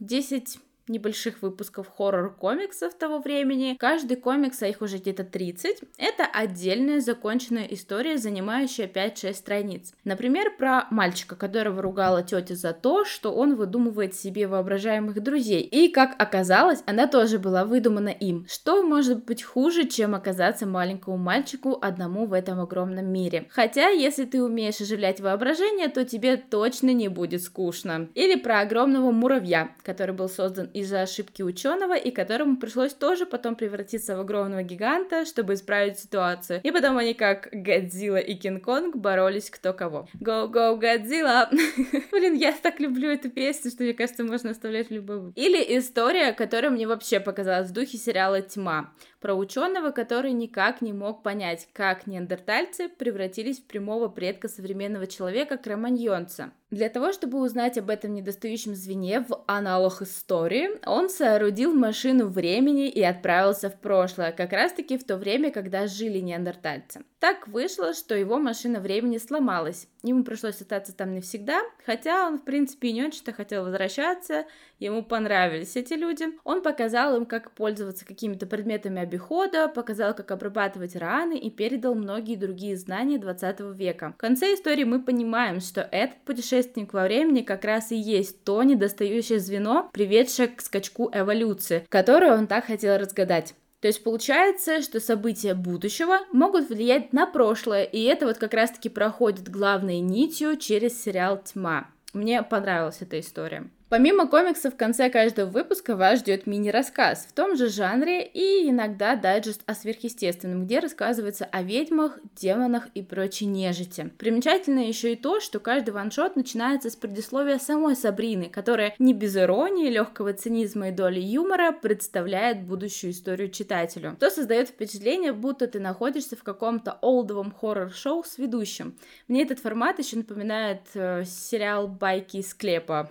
[0.01, 0.59] 10
[0.89, 3.77] небольших выпусков хоррор-комиксов того времени.
[3.79, 9.93] Каждый комикс, а их уже где-то 30, это отдельная законченная история, занимающая 5-6 страниц.
[10.05, 15.63] Например, про мальчика, которого ругала тетя за то, что он выдумывает себе воображаемых друзей.
[15.63, 18.47] И, как оказалось, она тоже была выдумана им.
[18.49, 23.47] Что может быть хуже, чем оказаться маленькому мальчику одному в этом огромном мире?
[23.51, 28.09] Хотя, если ты умеешь оживлять воображение, то тебе точно не будет скучно.
[28.15, 33.57] Или про огромного муравья, который был создан из-за ошибки ученого, и которому пришлось тоже потом
[33.57, 36.61] превратиться в огромного гиганта, чтобы исправить ситуацию.
[36.63, 40.09] И потом они как Годзилла и Кинг-Конг боролись кто кого.
[40.21, 41.51] Go, go, Годзилла!
[42.13, 45.33] Блин, я так люблю эту песню, что мне кажется, можно оставлять в любой.
[45.35, 50.93] Или история, которая мне вообще показалась в духе сериала «Тьма» про ученого, который никак не
[50.93, 56.53] мог понять, как неандертальцы превратились в прямого предка современного человека кроманьонца.
[56.71, 62.91] Для того, чтобы узнать об этом недостающем звене в аналах истории, он соорудил машину времени
[62.91, 67.05] и отправился в прошлое, как раз-таки в то время, когда жили неандертальцы.
[67.21, 69.89] Так вышло, что его машина времени сломалась.
[70.03, 74.45] Ему пришлось остаться там навсегда, хотя он, в принципе, не очень-то хотел возвращаться,
[74.79, 76.27] ему понравились эти люди.
[76.45, 82.37] Он показал им, как пользоваться какими-то предметами обихода, показал, как обрабатывать раны и передал многие
[82.37, 84.13] другие знания 20 века.
[84.17, 86.58] В конце истории мы понимаем, что этот путешественник
[86.93, 92.47] во времени как раз и есть то недостающее звено, приведшее к скачку эволюции, которое он
[92.47, 93.55] так хотел разгадать.
[93.81, 98.89] То есть получается, что события будущего могут влиять на прошлое, и это вот как раз-таки
[98.89, 101.89] проходит главной нитью через сериал «Тьма».
[102.13, 103.71] Мне понравилась эта история.
[103.89, 109.17] Помимо комиксов, в конце каждого выпуска вас ждет мини-рассказ в том же жанре и иногда
[109.17, 114.11] дайджест о сверхъестественном, где рассказывается о ведьмах, демонах и прочей нежити.
[114.19, 119.35] Примечательно еще и то, что каждый ваншот начинается с предисловия самой Сабрины, которая не без
[119.39, 124.19] иронии, легкого цинизма и доли юмора представляет будущую историю читателю.
[124.21, 128.99] То создает впечатление, будто ты находишься в каком-то олдовом хоррор-шоу с ведущим.
[129.29, 133.11] Мне этот формат еще напоминает э, сериал «Байки из склепа».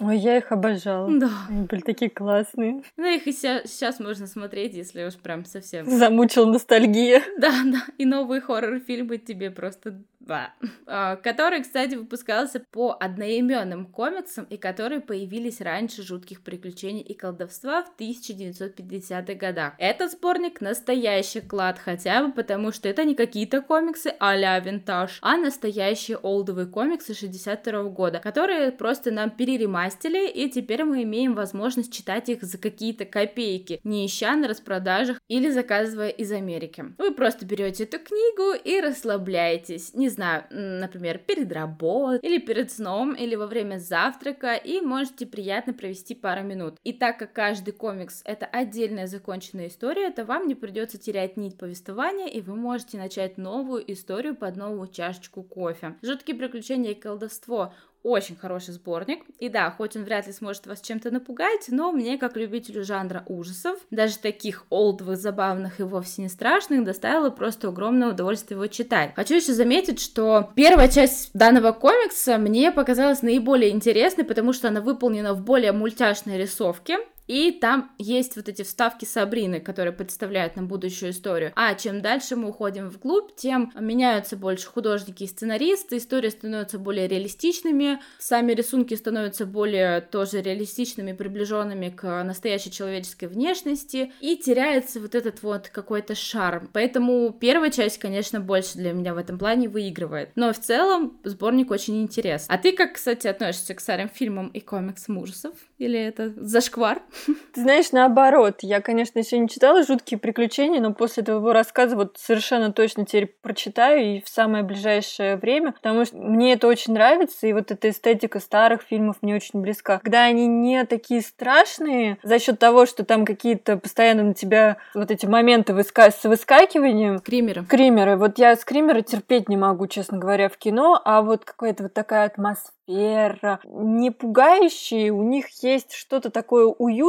[0.00, 1.08] Ой, я их обожала.
[1.18, 1.30] Да.
[1.48, 2.82] Они были такие классные.
[2.96, 5.88] Ну, их и сейчас можно смотреть, если уж прям совсем...
[5.88, 7.22] Замучил ностальгия.
[7.38, 7.82] Да, да.
[7.98, 16.02] И новые хоррор-фильмы тебе просто который, кстати, выпускался по одноименным комиксам и которые появились раньше
[16.02, 19.74] жутких приключений и колдовства в 1950-х годах.
[19.78, 25.36] Этот сборник настоящий клад, хотя бы потому, что это не какие-то комиксы а-ля винтаж, а
[25.36, 31.92] настоящие олдовые комиксы 62 -го года, которые просто нам переремастили, и теперь мы имеем возможность
[31.92, 36.84] читать их за какие-то копейки, не ища на распродажах или заказывая из Америки.
[36.98, 43.14] Вы просто берете эту книгу и расслабляетесь, не знаю, например, перед работой, или перед сном,
[43.14, 46.74] или во время завтрака, и можете приятно провести пару минут.
[46.82, 51.56] И так как каждый комикс— это отдельная законченная история, то вам не придется терять нить
[51.56, 55.96] повествования, и вы можете начать новую историю под новую чашечку кофе.
[56.02, 59.24] Жуткие приключения и колдовство очень хороший сборник.
[59.38, 63.24] И да, хоть он вряд ли сможет вас чем-то напугать, но мне, как любителю жанра
[63.26, 69.12] ужасов, даже таких олдовых, забавных и вовсе не страшных, доставило просто огромное удовольствие его читать.
[69.14, 74.80] Хочу еще заметить, что первая часть данного комикса мне показалась наиболее интересной, потому что она
[74.80, 76.98] выполнена в более мультяшной рисовке,
[77.28, 81.52] и там есть вот эти вставки Сабрины, которые представляют нам будущую историю.
[81.54, 87.06] А чем дальше мы уходим вглубь, тем меняются больше художники и сценаристы, истории становятся более
[87.06, 95.14] реалистичными, сами рисунки становятся более тоже реалистичными, приближенными к настоящей человеческой внешности, и теряется вот
[95.14, 96.70] этот вот какой-то шарм.
[96.72, 100.30] Поэтому первая часть, конечно, больше для меня в этом плане выигрывает.
[100.34, 102.54] Но в целом сборник очень интересный.
[102.54, 105.52] А ты как, кстати, относишься к старым фильмам и комиксам ужасов?
[105.76, 107.02] Или это зашквар?
[107.26, 112.16] Ты знаешь, наоборот, я, конечно, еще не читала «Жуткие приключения», но после твоего рассказа вот
[112.18, 117.46] совершенно точно теперь прочитаю и в самое ближайшее время, потому что мне это очень нравится,
[117.46, 119.98] и вот эта эстетика старых фильмов мне очень близка.
[119.98, 125.10] Когда они не такие страшные за счет того, что там какие-то постоянно на тебя вот
[125.10, 126.10] эти моменты выска...
[126.10, 127.18] с выскакиванием.
[127.18, 127.64] Кримеры.
[127.64, 128.16] Кримеры.
[128.16, 132.26] Вот я скримеры терпеть не могу, честно говоря, в кино, а вот какая-то вот такая
[132.26, 137.07] атмосфера не пугающие, у них есть что-то такое уютное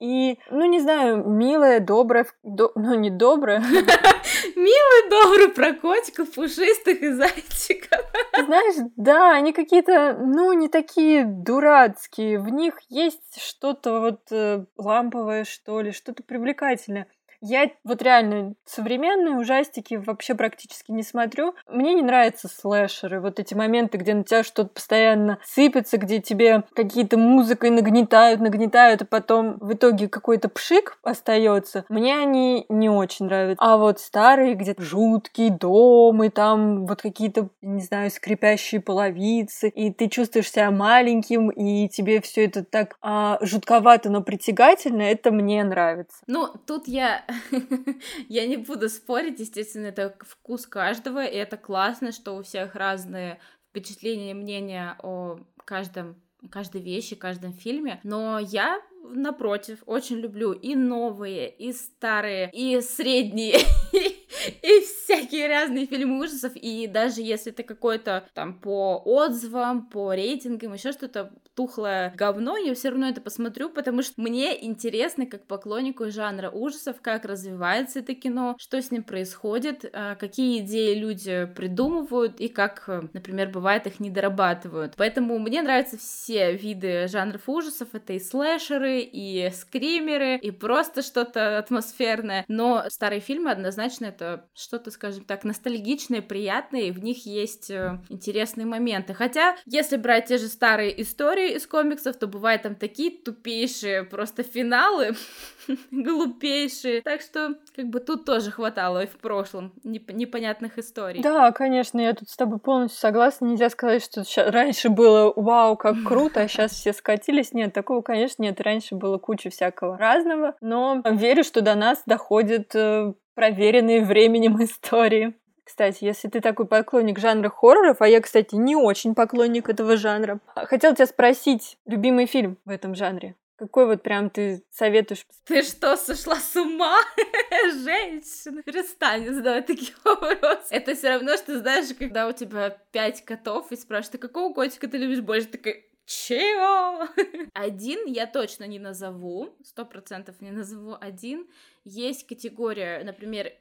[0.00, 3.60] и, ну, не знаю, милое, доброе, до, ну, не доброе.
[4.56, 8.00] Милый, добрый про котиков, пушистых и зайчиков.
[8.44, 15.44] Знаешь, да, они какие-то, ну, не такие дурацкие, в них есть что-то вот э, ламповое,
[15.44, 17.06] что ли, что-то привлекательное.
[17.40, 21.54] Я вот реально современные ужастики вообще практически не смотрю.
[21.68, 26.64] Мне не нравятся слэшеры, вот эти моменты, где на тебя что-то постоянно сыпется, где тебе
[26.74, 31.84] какие-то музыкой нагнетают, нагнетают, а потом в итоге какой-то пшик остается.
[31.88, 33.64] Мне они не очень нравятся.
[33.64, 39.92] А вот старые, где жуткий дом, и там вот какие-то, не знаю, скрипящие половицы, и
[39.92, 45.62] ты чувствуешь себя маленьким, и тебе все это так а, жутковато, но притягательно, это мне
[45.62, 46.16] нравится.
[46.26, 47.22] Ну, тут я
[48.28, 53.40] Я не буду спорить, естественно, это вкус каждого, и это классно, что у всех разные
[53.70, 56.16] впечатления и мнения о каждом
[56.50, 63.58] каждой вещи, каждом фильме, но я напротив, очень люблю и новые, и старые, и средние,
[64.48, 70.74] и всякие разные фильмы ужасов, и даже если это какой-то там по отзывам, по рейтингам,
[70.74, 76.08] еще что-то тухлое говно, я все равно это посмотрю, потому что мне интересно, как поклоннику
[76.10, 82.40] жанра ужасов, как развивается это кино, что с ним происходит, а, какие идеи люди придумывают
[82.40, 84.94] и как, например, бывает их не дорабатывают.
[84.96, 91.58] Поэтому мне нравятся все виды жанров ужасов, это и слэшеры, и скримеры, и просто что-то
[91.58, 97.70] атмосферное, но старые фильмы однозначно это что-то, скажем так, ностальгичное, приятное, и в них есть
[97.70, 99.14] э, интересные моменты.
[99.14, 104.42] Хотя, если брать те же старые истории из комиксов, то бывают там такие тупейшие просто
[104.42, 105.14] финалы,
[105.90, 107.02] глупейшие.
[107.02, 111.22] Так что, как бы тут тоже хватало и в прошлом неп- непонятных историй.
[111.22, 113.46] Да, конечно, я тут с тобой полностью согласна.
[113.46, 117.52] Нельзя сказать, что раньше было вау, как круто, а сейчас все скатились.
[117.52, 118.60] Нет, такого, конечно, нет.
[118.60, 120.54] Раньше было куча всякого разного.
[120.60, 125.32] Но верю, что до нас доходит э, проверенные временем истории.
[125.62, 130.40] Кстати, если ты такой поклонник жанра хорроров, а я, кстати, не очень поклонник этого жанра,
[130.56, 133.36] хотел тебя спросить, любимый фильм в этом жанре?
[133.56, 135.24] Какой вот прям ты советуешь?
[135.44, 136.96] Ты что, сошла с ума?
[137.84, 140.66] Женщина, перестань задавать такие вопросы.
[140.70, 144.88] Это все равно, что знаешь, когда у тебя пять котов и спрашивают, ты какого котика
[144.88, 145.46] ты любишь больше?
[145.46, 147.06] Такой, чего?
[147.52, 151.46] Один я точно не назову, сто процентов не назову один.
[151.84, 153.52] Есть категория, например,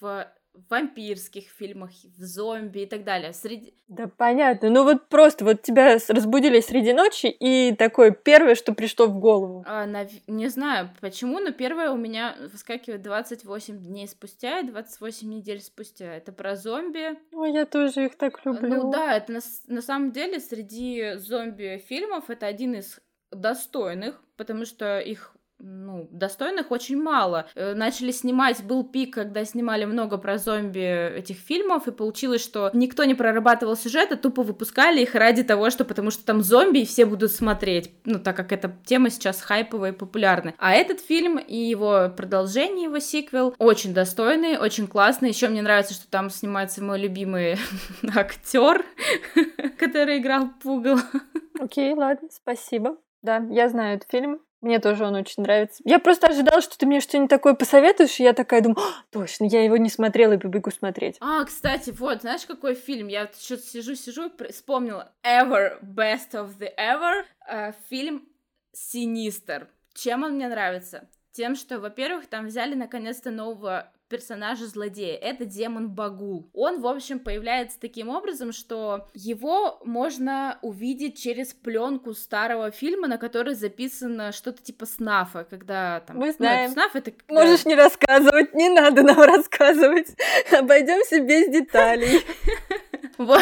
[0.00, 0.32] в
[0.68, 3.32] вампирских фильмах, в зомби и так далее.
[3.32, 3.74] Среди...
[3.88, 4.70] Да понятно.
[4.70, 9.64] Ну вот просто вот тебя разбудили среди ночи, и такое первое, что пришло в голову.
[9.66, 10.06] А, на...
[10.26, 16.14] Не знаю почему, но первое у меня выскакивает 28 дней спустя и 28 недель спустя.
[16.14, 17.18] Это про зомби.
[17.32, 18.84] Ой, я тоже их так люблю.
[18.84, 25.00] Ну да, это на, на самом деле среди зомби-фильмов это один из достойных, потому что
[25.00, 27.46] их ну, достойных очень мало.
[27.54, 32.70] Э, начали снимать, был пик, когда снимали много про зомби этих фильмов, и получилось, что
[32.74, 36.80] никто не прорабатывал сюжет, а тупо выпускали их ради того, что потому что там зомби,
[36.80, 40.54] и все будут смотреть, ну, так как эта тема сейчас хайповая и популярна.
[40.58, 45.30] А этот фильм и его продолжение, его сиквел, очень достойный, очень классный.
[45.30, 47.56] Еще мне нравится, что там снимается мой любимый
[48.14, 48.84] актер,
[49.78, 50.98] который играл Пугал.
[51.58, 52.98] Окей, ладно, спасибо.
[53.22, 54.40] Да, я знаю этот фильм.
[54.60, 55.82] Мне тоже он очень нравится.
[55.84, 58.78] Я просто ожидала, что ты мне что-нибудь такое посоветуешь, и я такая думаю,
[59.10, 61.16] точно, я его не смотрела и побегу смотреть.
[61.20, 63.08] А, кстати, вот, знаешь, какой фильм?
[63.08, 65.12] Я что-то сижу-сижу вспомнила.
[65.24, 67.24] Ever Best of the Ever.
[67.48, 68.26] Э, фильм
[68.72, 69.68] Синистер.
[69.94, 71.08] Чем он мне нравится?
[71.32, 75.16] Тем, что, во-первых, там взяли наконец-то нового персонажа злодея.
[75.16, 76.50] Это демон Багул.
[76.52, 83.18] Он, в общем, появляется таким образом, что его можно увидеть через пленку старого фильма, на
[83.18, 86.18] которой записано что-то типа снафа, когда там...
[86.18, 86.68] Мы ну, знаем.
[86.68, 87.10] Ну, снаф это...
[87.10, 87.42] Когда...
[87.42, 90.14] Можешь не рассказывать, не надо нам рассказывать.
[90.52, 92.20] Обойдемся без деталей.
[93.18, 93.40] Вот.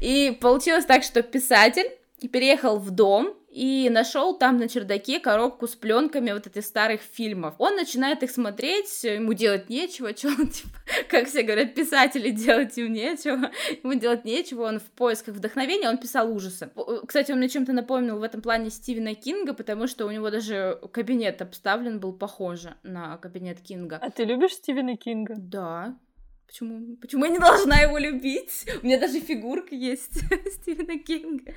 [0.00, 1.90] И получилось так, что писатель
[2.28, 7.54] переехал в дом, и нашел там на чердаке коробку с пленками вот этих старых фильмов.
[7.58, 10.78] Он начинает их смотреть, ему делать нечего, что он, типа,
[11.08, 13.50] как все говорят, писатели делать им нечего,
[13.82, 16.70] ему делать нечего, он в поисках вдохновения, он писал ужасы.
[17.06, 20.78] Кстати, он мне чем-то напомнил в этом плане Стивена Кинга, потому что у него даже
[20.92, 23.98] кабинет обставлен был похоже на кабинет Кинга.
[24.00, 25.34] А ты любишь Стивена Кинга?
[25.36, 25.96] Да,
[26.50, 26.96] Почему?
[26.96, 28.66] Почему я не должна его любить?
[28.82, 30.14] У меня даже фигурка есть
[30.52, 31.54] Стивена Кинга.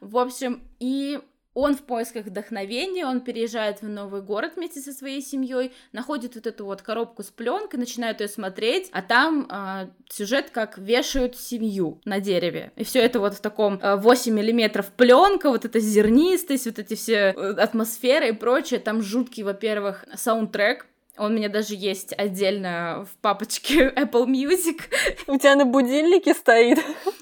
[0.00, 1.18] В общем, и
[1.54, 6.46] он в поисках вдохновения, он переезжает в новый город вместе со своей семьей, находит вот
[6.46, 12.00] эту вот коробку с пленкой, начинает ее смотреть, а там э, сюжет как вешают семью
[12.04, 12.70] на дереве.
[12.76, 16.94] И все это вот в таком э, 8 миллиметров пленка, вот эта зернистость, вот эти
[16.94, 18.78] все э, атмосферы и прочее.
[18.78, 20.86] Там жуткий, во-первых, саундтрек,
[21.18, 24.80] он у меня даже есть отдельно в папочке Apple Music.
[25.26, 26.78] У тебя на будильнике стоит?
[27.04, 27.12] Ну,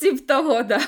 [0.00, 0.80] типа того, да.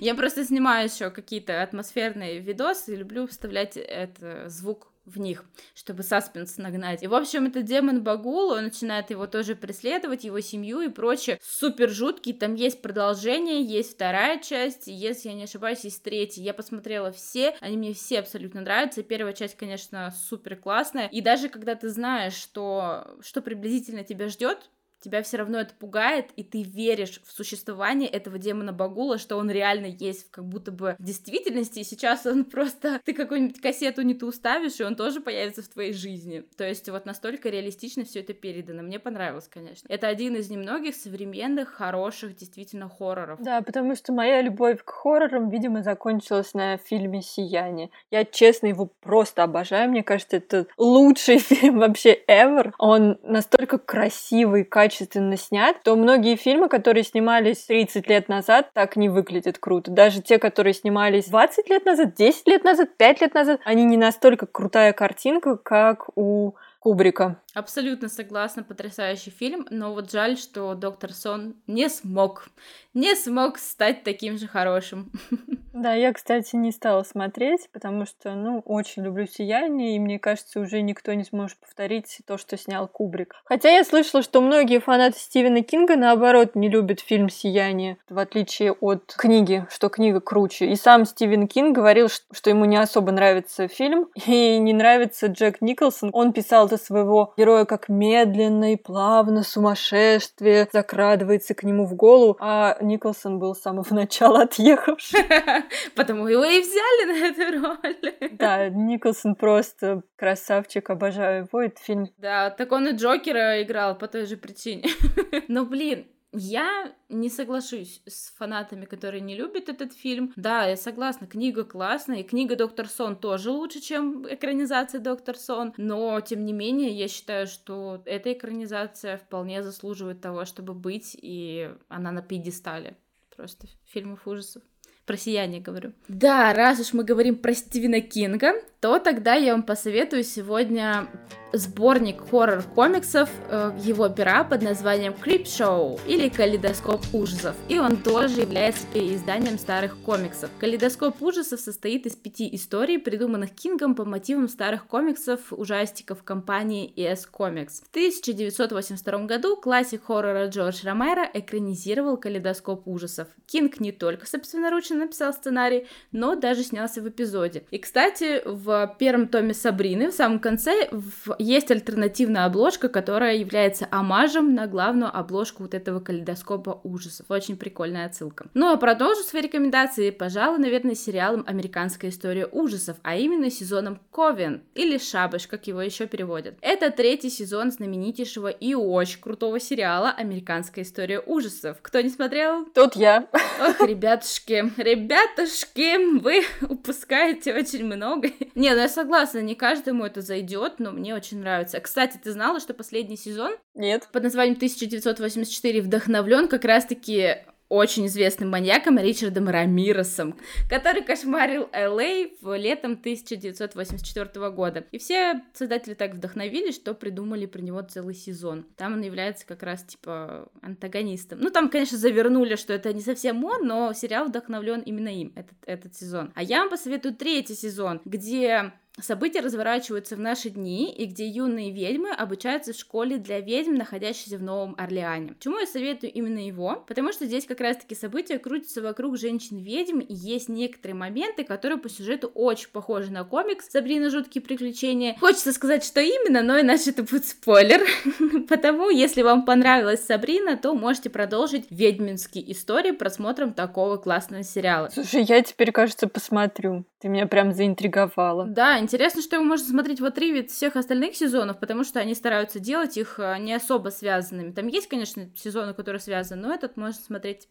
[0.00, 5.44] Я просто снимаю еще какие-то атмосферные видосы и люблю вставлять этот звук в них,
[5.74, 7.02] чтобы саспенс нагнать.
[7.02, 11.38] И, в общем, это демон Багул, он начинает его тоже преследовать, его семью и прочее.
[11.42, 16.42] Супер жуткий, там есть продолжение, есть вторая часть, если я не ошибаюсь, есть третья.
[16.42, 19.02] Я посмотрела все, они мне все абсолютно нравятся.
[19.02, 21.06] Первая часть, конечно, супер классная.
[21.06, 24.70] И даже когда ты знаешь, что, что приблизительно тебя ждет,
[25.06, 29.50] тебя все равно это пугает, и ты веришь в существование этого демона Багула, что он
[29.50, 33.00] реально есть как будто бы в действительности, и сейчас он просто...
[33.04, 36.44] Ты какую-нибудь кассету не ту уставишь, и он тоже появится в твоей жизни.
[36.56, 38.82] То есть вот настолько реалистично все это передано.
[38.82, 39.86] Мне понравилось, конечно.
[39.88, 43.40] Это один из немногих современных, хороших, действительно, хорроров.
[43.40, 47.90] Да, потому что моя любовь к хоррорам, видимо, закончилась на фильме «Сияние».
[48.10, 49.90] Я, честно, его просто обожаю.
[49.90, 52.72] Мне кажется, это лучший фильм вообще ever.
[52.78, 58.96] Он настолько красивый, качественный, качественно снят, то многие фильмы, которые снимались 30 лет назад, так
[58.96, 59.90] не выглядят круто.
[59.90, 63.96] Даже те, которые снимались 20 лет назад, 10 лет назад, 5 лет назад, они не
[63.96, 67.40] настолько крутая картинка, как у Кубрика.
[67.56, 72.50] Абсолютно согласна, потрясающий фильм, но вот жаль, что Доктор Сон не смог,
[72.92, 75.10] не смог стать таким же хорошим.
[75.76, 80.58] Да, я, кстати, не стала смотреть, потому что, ну, очень люблю «Сияние», и мне кажется,
[80.58, 83.34] уже никто не сможет повторить то, что снял Кубрик.
[83.44, 88.72] Хотя я слышала, что многие фанаты Стивена Кинга, наоборот, не любят фильм «Сияние», в отличие
[88.72, 90.64] от книги, что книга круче.
[90.64, 95.60] И сам Стивен Кинг говорил, что ему не особо нравится фильм, и не нравится Джек
[95.60, 96.08] Николсон.
[96.14, 102.36] Он писал за своего героя как медленно и плавно сумасшествие закрадывается к нему в голову,
[102.40, 105.20] а Николсон был с самого начала отъехавший.
[105.94, 108.30] Потому его и взяли на эту роль.
[108.32, 112.08] Да, Николсон просто красавчик, обожаю его, этот фильм.
[112.18, 114.84] Да, так он и Джокера играл по той же причине.
[115.48, 120.32] Но, блин, я не соглашусь с фанатами, которые не любят этот фильм.
[120.36, 125.74] Да, я согласна, книга классная, и книга Доктор Сон тоже лучше, чем экранизация Доктор Сон,
[125.76, 131.70] но, тем не менее, я считаю, что эта экранизация вполне заслуживает того, чтобы быть, и
[131.88, 132.96] она на пьедестале
[133.36, 134.62] просто фильмов ужасов.
[135.04, 135.92] Про сияние говорю.
[136.08, 138.54] Да, раз уж мы говорим про Стивена Кинга,
[138.86, 141.08] то тогда я вам посоветую сегодня
[141.52, 148.86] сборник хоррор-комиксов э, его пера под названием Creepshow или Калейдоскоп ужасов, и он тоже является
[148.92, 150.50] переизданием старых комиксов.
[150.58, 157.28] Калейдоскоп ужасов состоит из пяти историй, придуманных Кингом по мотивам старых комиксов ужастиков компании EC
[157.32, 157.84] Comics.
[157.84, 163.28] В 1982 году классик хоррора Джордж Ромеро экранизировал Калейдоскоп ужасов.
[163.46, 167.64] Кинг не только собственноручно написал сценарий, но даже снялся в эпизоде.
[167.70, 171.34] И, кстати, в в первом томе Сабрины, в самом конце, в...
[171.38, 177.26] есть альтернативная обложка, которая является омажем на главную обложку вот этого калейдоскопа ужасов.
[177.30, 178.46] Очень прикольная отсылка.
[178.54, 184.62] Ну, а продолжу свои рекомендации, пожалуй, наверное, сериалом «Американская история ужасов», а именно сезоном «Ковен»
[184.74, 186.56] или «Шабаш», как его еще переводят.
[186.60, 191.78] Это третий сезон знаменитейшего и очень крутого сериала «Американская история ужасов».
[191.80, 192.66] Кто не смотрел?
[192.66, 193.28] Тут я.
[193.60, 198.28] Ох, ребятушки, ребятушки, вы упускаете очень много.
[198.56, 201.78] Не, ну я согласна, не каждому это зайдет, но мне очень нравится.
[201.78, 203.52] Кстати, ты знала, что последний сезон?
[203.74, 204.08] Нет.
[204.12, 207.36] Под названием 1984 вдохновлен как раз-таки
[207.68, 210.36] очень известным маньяком Ричардом Рамиросом,
[210.68, 212.28] который кошмарил Л.А.
[212.40, 214.84] в летом 1984 года.
[214.92, 218.66] И все создатели так вдохновились, что придумали про него целый сезон.
[218.76, 221.40] Там он является как раз типа антагонистом.
[221.40, 225.56] Ну, там, конечно, завернули, что это не совсем он, но сериал вдохновлен именно им, этот,
[225.66, 226.32] этот сезон.
[226.34, 231.70] А я вам посоветую третий сезон, где События разворачиваются в наши дни, и где юные
[231.70, 235.34] ведьмы обучаются в школе для ведьм, находящейся в Новом Орлеане.
[235.34, 236.82] Почему я советую именно его?
[236.88, 241.90] Потому что здесь как раз-таки события крутятся вокруг женщин-ведьм, и есть некоторые моменты, которые по
[241.90, 244.08] сюжету очень похожи на комикс «Сабрина.
[244.08, 245.14] Жуткие приключения».
[245.20, 247.82] Хочется сказать, что именно, но иначе это будет спойлер.
[248.48, 254.88] Потому, если вам понравилась Сабрина, то можете продолжить ведьминские истории просмотром такого классного сериала.
[254.88, 256.86] Слушай, я теперь, кажется, посмотрю.
[257.00, 258.46] Ты меня прям заинтриговала.
[258.46, 262.14] Да, интересно, что его можно смотреть в отрыве от всех остальных сезонов, потому что они
[262.14, 264.52] стараются делать их э, не особо связанными.
[264.52, 267.48] Там есть, конечно, сезоны, которые связаны, но этот можно смотреть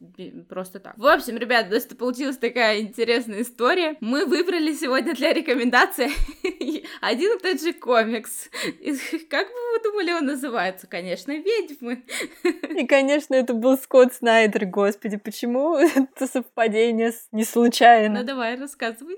[0.47, 0.97] просто так.
[0.97, 3.97] В общем, ребят, это получилась такая интересная история.
[3.99, 6.09] Мы выбрали сегодня для рекомендации
[7.01, 8.49] один и тот же комикс.
[9.29, 10.88] Как бы вы думали, он называется?
[10.88, 12.03] Конечно, «Ведьмы».
[12.69, 18.21] И, конечно, это был Скотт Снайдер, господи, почему это совпадение не случайно?
[18.21, 19.17] Ну, давай, рассказывай.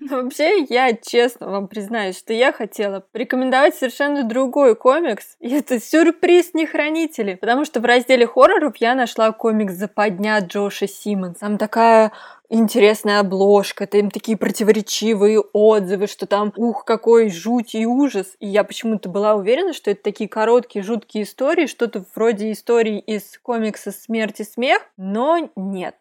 [0.00, 5.36] Вообще, я честно вам признаюсь, что я хотела порекомендовать совершенно другой комикс.
[5.40, 7.34] И это сюрприз не хранители.
[7.34, 11.38] Потому что в разделе хорроров я нашла комикс «Западня» Джоша Симмонс.
[11.38, 12.12] Там такая
[12.48, 18.36] интересная обложка, там такие противоречивые отзывы, что там, ух, какой жуть и ужас.
[18.38, 23.38] И я почему-то была уверена, что это такие короткие, жуткие истории, что-то вроде истории из
[23.42, 25.96] комикса «Смерть и смех», но нет.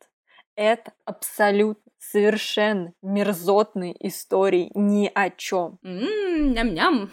[0.55, 5.79] Это абсолютно совершенно мерзотной истории ни о чем.
[5.83, 7.11] Ням-ням.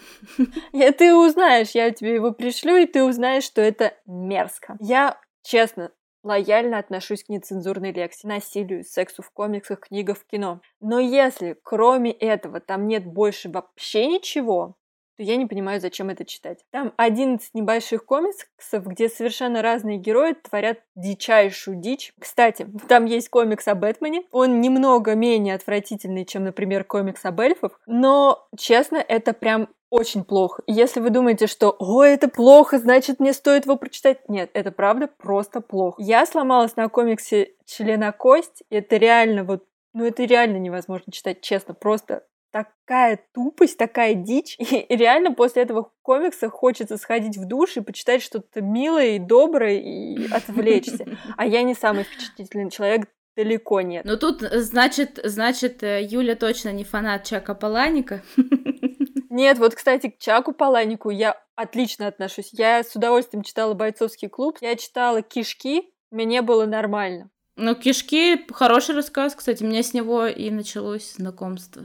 [0.73, 4.77] И ты узнаешь, я тебе его пришлю, и ты узнаешь, что это мерзко.
[4.79, 5.91] Я, честно,
[6.23, 10.61] лояльно отношусь к нецензурной лекции, насилию, сексу в комиксах, книгах, в кино.
[10.79, 14.75] Но если кроме этого там нет больше вообще ничего,
[15.17, 16.65] то я не понимаю, зачем это читать.
[16.71, 22.13] Там 11 небольших комиксов, где совершенно разные герои творят дичайшую дичь.
[22.19, 24.23] Кстати, там есть комикс о Бэтмене.
[24.31, 27.79] Он немного менее отвратительный, чем, например, комикс об эльфах.
[27.85, 30.63] Но, честно, это прям очень плохо.
[30.67, 35.07] Если вы думаете, что «О, это плохо, значит, мне стоит его прочитать», нет, это правда
[35.07, 36.01] просто плохо.
[36.01, 41.73] Я сломалась на комиксе «Члена кость», это реально вот ну, это реально невозможно читать, честно.
[41.73, 44.57] Просто такая тупость, такая дичь.
[44.59, 49.79] И реально после этого комикса хочется сходить в душ и почитать что-то милое и доброе
[49.79, 51.05] и отвлечься.
[51.37, 54.05] А я не самый впечатлительный человек, далеко нет.
[54.05, 58.21] Ну тут, значит, значит, э, Юля точно не фанат Чака Паланика.
[59.29, 62.49] Нет, вот, кстати, к Чаку Паланику я отлично отношусь.
[62.51, 67.29] Я с удовольствием читала «Бойцовский клуб», я читала «Кишки», мне было нормально.
[67.55, 71.83] Ну, «Кишки»— хороший рассказ, кстати, у меня с него и началось знакомство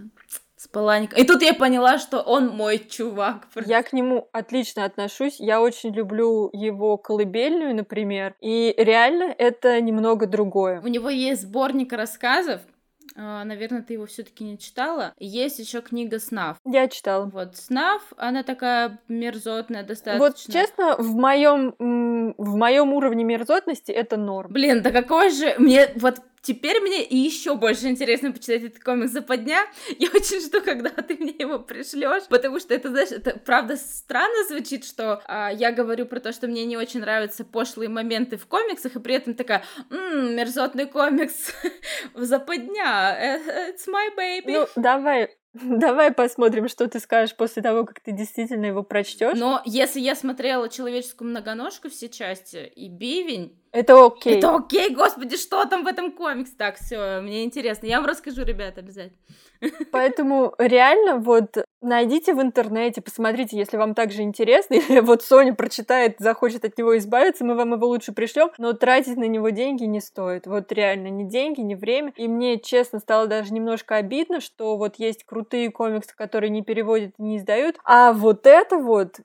[0.67, 1.19] с Палаником.
[1.19, 3.49] И тут я поняла, что он мой чувак.
[3.67, 5.37] Я к нему отлично отношусь.
[5.39, 8.35] Я очень люблю его колыбельную, например.
[8.41, 10.81] И реально это немного другое.
[10.81, 12.61] У него есть сборник рассказов,
[13.19, 15.15] а, наверное, ты его все-таки не читала.
[15.19, 16.59] Есть еще книга снав.
[16.67, 17.25] Я читала.
[17.27, 20.27] Вот снав, она такая мерзотная достаточно.
[20.27, 21.75] Вот честно, в моем
[22.37, 24.53] в моем уровне мерзотности это норм.
[24.53, 29.63] Блин, да какой же мне вот Теперь мне еще больше интересно почитать этот комикс западня.
[29.99, 34.45] Я очень жду, когда ты мне его пришлешь, потому что это, знаешь, это правда странно
[34.49, 38.47] звучит, что а, я говорю про то, что мне не очень нравятся пошлые моменты в
[38.47, 41.53] комиксах, и при этом такая, ммм, мерзотный комикс
[42.15, 44.53] в западня, э, it's my baby.
[44.53, 49.39] Ну, давай, Давай посмотрим, что ты скажешь после того, как ты действительно его прочтешь.
[49.39, 54.39] Но если я смотрела человеческую многоножку все части и бивень, это окей.
[54.39, 56.53] Это окей, господи, что там в этом комиксе?
[56.57, 57.87] Так, все, мне интересно.
[57.87, 59.19] Я вам расскажу, ребят, обязательно.
[59.91, 66.17] Поэтому реально вот найдите в интернете, посмотрите, если вам также интересно, или вот Соня прочитает,
[66.19, 70.01] захочет от него избавиться, мы вам его лучше пришлем, но тратить на него деньги не
[70.01, 70.47] стоит.
[70.47, 72.13] Вот реально, ни деньги, ни время.
[72.17, 76.63] И мне, честно, стало даже немножко обидно, что вот есть крутые крутые комиксы, которые не
[76.63, 77.77] переводят и не издают.
[77.85, 79.21] А вот это вот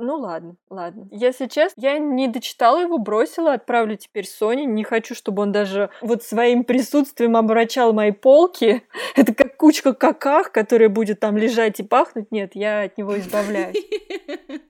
[0.00, 1.08] ну ладно, ладно.
[1.10, 4.64] Если честно, я не дочитала его, бросила, отправлю теперь Соне.
[4.64, 8.82] Не хочу, чтобы он даже вот своим присутствием обращал мои полки.
[9.16, 12.30] Это как кучка каках, которая будет там лежать и пахнуть.
[12.30, 13.76] Нет, я от него избавляюсь.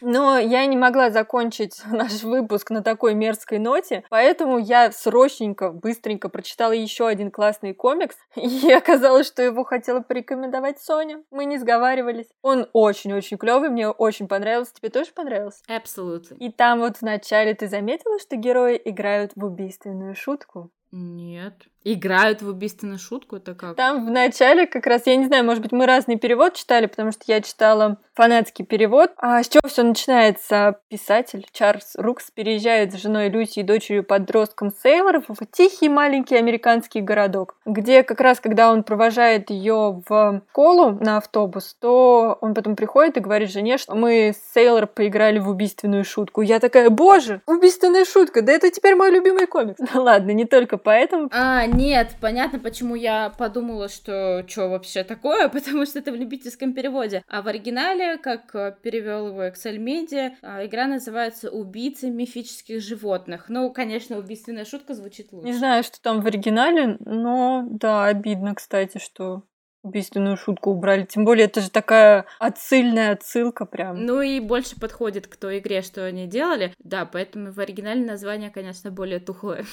[0.00, 6.28] Но я не могла закончить наш выпуск на такой мерзкой ноте, поэтому я срочненько, быстренько
[6.28, 11.22] прочитала еще один классный комикс, и оказалось, что его хотела порекомендовать Соня.
[11.30, 12.26] Мы не сговаривались.
[12.42, 14.74] Он очень-очень клевый, мне очень понравился.
[14.74, 15.62] Тебе тоже понравился?
[15.68, 16.34] Абсолютно.
[16.34, 20.70] И там вот вначале ты заметила, что герои играют в убийственную шутку?
[20.92, 21.66] Нет.
[21.88, 23.76] Играют в убийственную шутку, это как?
[23.76, 27.12] Там в начале как раз, я не знаю, может быть, мы разный перевод читали, потому
[27.12, 29.12] что я читала фанатский перевод.
[29.18, 30.80] А с чего все начинается?
[30.88, 37.02] Писатель Чарльз Рукс переезжает с женой Люси и дочерью подростком Сейлоров в тихий маленький американский
[37.02, 42.74] городок, где как раз, когда он провожает ее в школу на автобус, то он потом
[42.74, 46.40] приходит и говорит жене, что мы с Сейлор поиграли в убийственную шутку.
[46.40, 49.78] Я такая, боже, убийственная шутка, да это теперь мой любимый комикс.
[49.92, 51.28] Ну ладно, не только поэтому.
[51.32, 56.72] А, нет, понятно, почему я подумала, что что вообще такое, потому что это в любительском
[56.72, 57.22] переводе.
[57.28, 63.46] А в оригинале, как э, перевел его Excel Media, а, игра называется «Убийцы мифических животных».
[63.48, 65.46] Ну, конечно, убийственная шутка звучит лучше.
[65.46, 69.42] Не знаю, что там в оригинале, но да, обидно, кстати, что
[69.86, 71.04] убийственную шутку убрали.
[71.04, 74.04] Тем более, это же такая отсыльная отсылка прям.
[74.04, 76.74] Ну и больше подходит к той игре, что они делали.
[76.78, 79.64] Да, поэтому в оригинале название, конечно, более тухлое.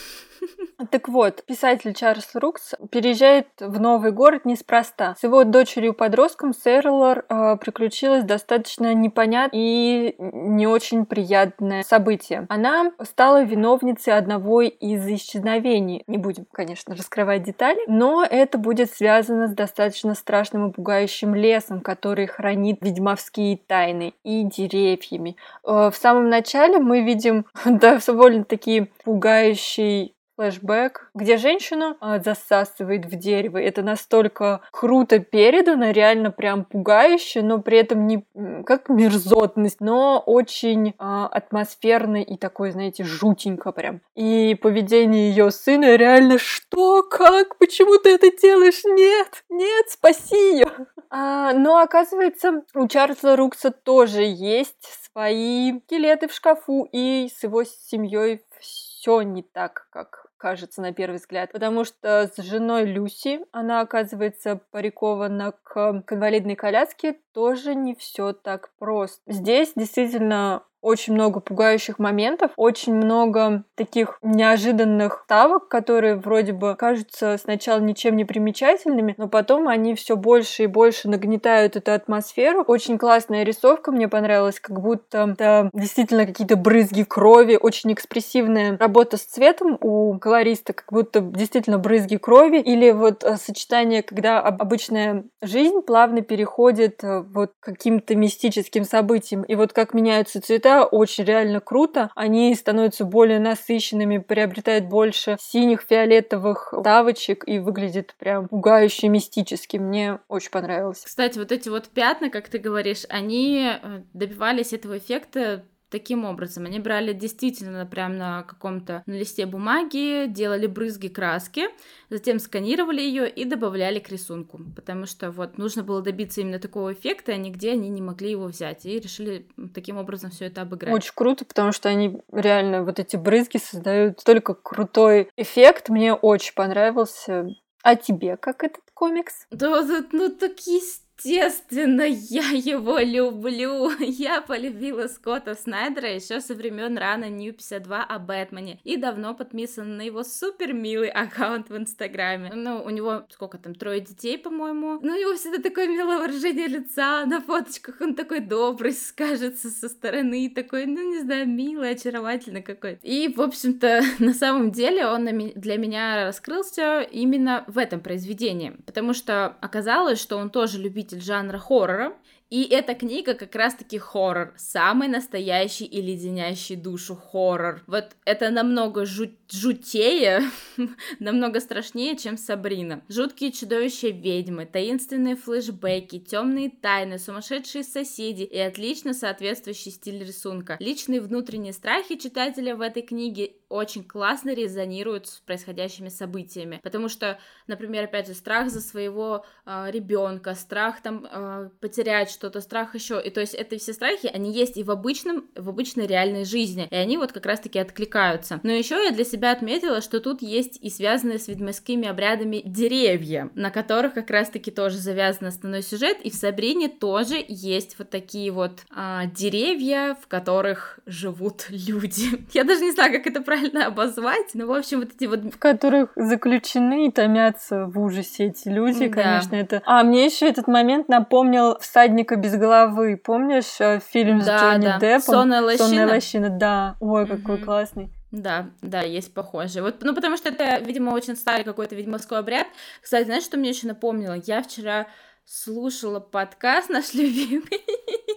[0.92, 5.16] Так вот, писатель Чарльз Рукс переезжает в новый город неспроста.
[5.18, 12.46] С его дочерью-подростком Сэрлор э, приключилось достаточно непонятное и не очень приятное событие.
[12.50, 16.04] Она стала виновницей одного из исчезновений.
[16.08, 21.36] Не будем, конечно, раскрывать детали, но это будет связано с достаточно достаточно страшным и пугающим
[21.36, 25.36] лесом, который хранит ведьмовские тайны, и деревьями.
[25.64, 33.16] Э, в самом начале мы видим довольно такие пугающий флешбэк, где женщину а, засасывает в
[33.16, 33.58] дерево.
[33.58, 38.26] Это настолько круто передано, реально прям пугающе, но при этом не
[38.66, 44.02] как мерзотность, но очень а, атмосферно и такой, знаете, жутенько прям.
[44.16, 48.82] И поведение ее сына реально что, как, почему ты это делаешь?
[48.86, 50.68] Нет, нет, спаси ее.
[51.10, 57.64] А, но оказывается, у Чарльза Рукса тоже есть свои скелеты в шкафу, и с его
[57.64, 63.80] семьей все не так, как кажется на первый взгляд, потому что с женой Люси она
[63.80, 69.22] оказывается парикована к, к инвалидной коляске, тоже не все так просто.
[69.26, 77.38] Здесь действительно очень много пугающих моментов, очень много таких неожиданных ставок, которые вроде бы кажутся
[77.38, 82.64] сначала ничем не примечательными, но потом они все больше и больше нагнетают эту атмосферу.
[82.68, 89.18] Очень классная рисовка, мне понравилась, как будто это действительно какие-то брызги крови, очень экспрессивная работа
[89.18, 95.24] с цветом у колориста, как будто действительно брызги крови, или вот э, сочетание, когда обычная
[95.42, 101.60] жизнь плавно переходит э, вот каким-то мистическим событием, и вот как меняются цвета, очень реально
[101.60, 102.10] круто.
[102.16, 109.78] Они становятся более насыщенными, приобретают больше синих, фиолетовых тавочек и выглядит прям пугающе мистически.
[109.78, 111.04] Мне очень понравилось.
[111.06, 115.64] Кстати, вот эти вот пятна, как ты говоришь, они э, добивались этого эффекта
[115.94, 116.66] таким образом.
[116.66, 121.68] Они брали действительно прям на каком-то на листе бумаги, делали брызги краски,
[122.10, 126.94] затем сканировали ее и добавляли к рисунку, потому что вот нужно было добиться именно такого
[126.94, 130.96] эффекта, а нигде они не могли его взять, и решили таким образом все это обыграть.
[130.96, 135.90] Очень круто, потому что они реально вот эти брызги создают только крутой эффект.
[135.90, 137.46] Мне очень понравился.
[137.84, 139.46] А тебе как этот комикс?
[139.52, 140.82] Да, ну такие
[141.18, 143.92] Естественно, я его люблю.
[144.00, 149.96] Я полюбила Скотта Снайдера еще со времен рана New 52 о Бэтмене и давно подписана
[149.96, 152.52] на его супер милый аккаунт в Инстаграме.
[152.54, 155.00] Ну, у него сколько там, трое детей, по-моему.
[155.02, 158.02] Ну, у него всегда такое милое выражение лица на фоточках.
[158.02, 163.00] Он такой добрый, скажется со стороны, такой, ну, не знаю, милый, очаровательный какой-то.
[163.04, 169.14] И, в общем-то, на самом деле он для меня раскрылся именно в этом произведении, потому
[169.14, 172.14] что оказалось, что он тоже любит любитель жанра хоррора,
[172.50, 177.82] И эта книга как раз-таки хоррор, самый настоящий и леденящий душу хоррор.
[177.88, 180.42] Вот это намного жуть жутее,
[181.20, 183.02] намного страшнее, чем Сабрина.
[183.10, 190.78] Жуткие чудовища ведьмы, таинственные флешбеки, темные тайны, сумасшедшие соседи и отлично соответствующий стиль рисунка.
[190.80, 197.40] Личные внутренние страхи читателя в этой книге очень классно резонируют с происходящими событиями, потому что,
[197.66, 203.20] например, опять же, страх за своего э, ребенка, страх там э, потерять что-то, страх еще,
[203.20, 206.88] и то есть это все страхи, они есть и в обычном, в обычной реальной жизни,
[206.92, 208.60] и они вот как раз-таки откликаются.
[208.62, 213.50] Но еще я для себя отметила, что тут есть и связанные с ведьмовскими обрядами деревья,
[213.56, 218.52] на которых как раз-таки тоже завязан основной сюжет, и в Сабрине тоже есть вот такие
[218.52, 222.46] вот э, деревья, в которых живут люди.
[222.54, 224.52] Я даже не знаю, как это правильно правильно обозвать.
[224.54, 225.40] Ну, в общем, вот эти вот...
[225.42, 229.24] В которых заключены и томятся в ужасе эти люди, да.
[229.24, 229.82] конечно, это...
[229.86, 233.18] А мне еще этот момент напомнил «Всадника без головы».
[233.18, 235.00] Помнишь э, фильм да, с Джонни да.
[235.00, 235.34] Деппом?
[235.34, 235.88] «Сонная лощина».
[235.88, 236.96] «Сонная лощина», да.
[237.00, 237.66] Ой, какой угу.
[237.66, 238.12] классный.
[238.32, 239.84] Да, да, есть похожие.
[239.84, 242.68] Вот, ну, потому что это, видимо, очень старый какой-то ведьмовской обряд.
[243.02, 244.34] Кстати, знаешь, что мне еще напомнило?
[244.46, 245.08] Я вчера
[245.46, 247.82] слушала подкаст наш любимый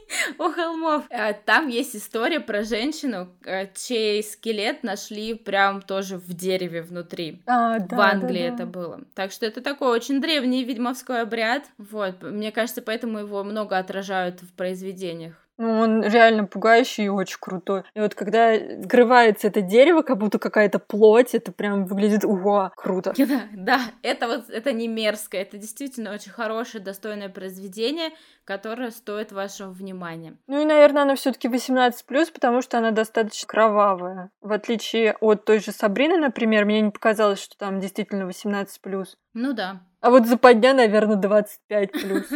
[0.39, 1.05] у холмов.
[1.11, 7.43] Э, там есть история про женщину, э, чей скелет нашли прям тоже в дереве внутри.
[7.47, 8.55] А, да, в Англии да, да.
[8.55, 9.01] это было.
[9.15, 11.65] Так что это такой очень древний ведьмовской обряд.
[11.79, 15.46] Вот, мне кажется, поэтому его много отражают в произведениях.
[15.59, 17.85] Ну, он реально пугающий и очень крутой.
[17.95, 23.15] И вот когда открывается это дерево, как будто какая-то плоть, это прям выглядит, уа, круто.
[23.27, 28.11] Да, да, это вот, это не мерзко, это действительно очень хорошее, достойное произведение,
[28.45, 30.37] которое стоит вашего внимания.
[30.47, 31.93] Ну и, наверное, она все таки 18+,
[32.33, 34.31] потому что она достаточно кровавая.
[34.41, 39.07] В отличие от той же Сабрины, например, мне не показалось, что там действительно 18+.
[39.39, 42.27] Ну да, а вот западня, наверное, 25 плюс.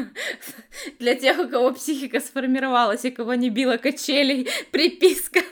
[0.98, 5.40] Для тех, у кого психика сформировалась, и кого не била качелей, приписка.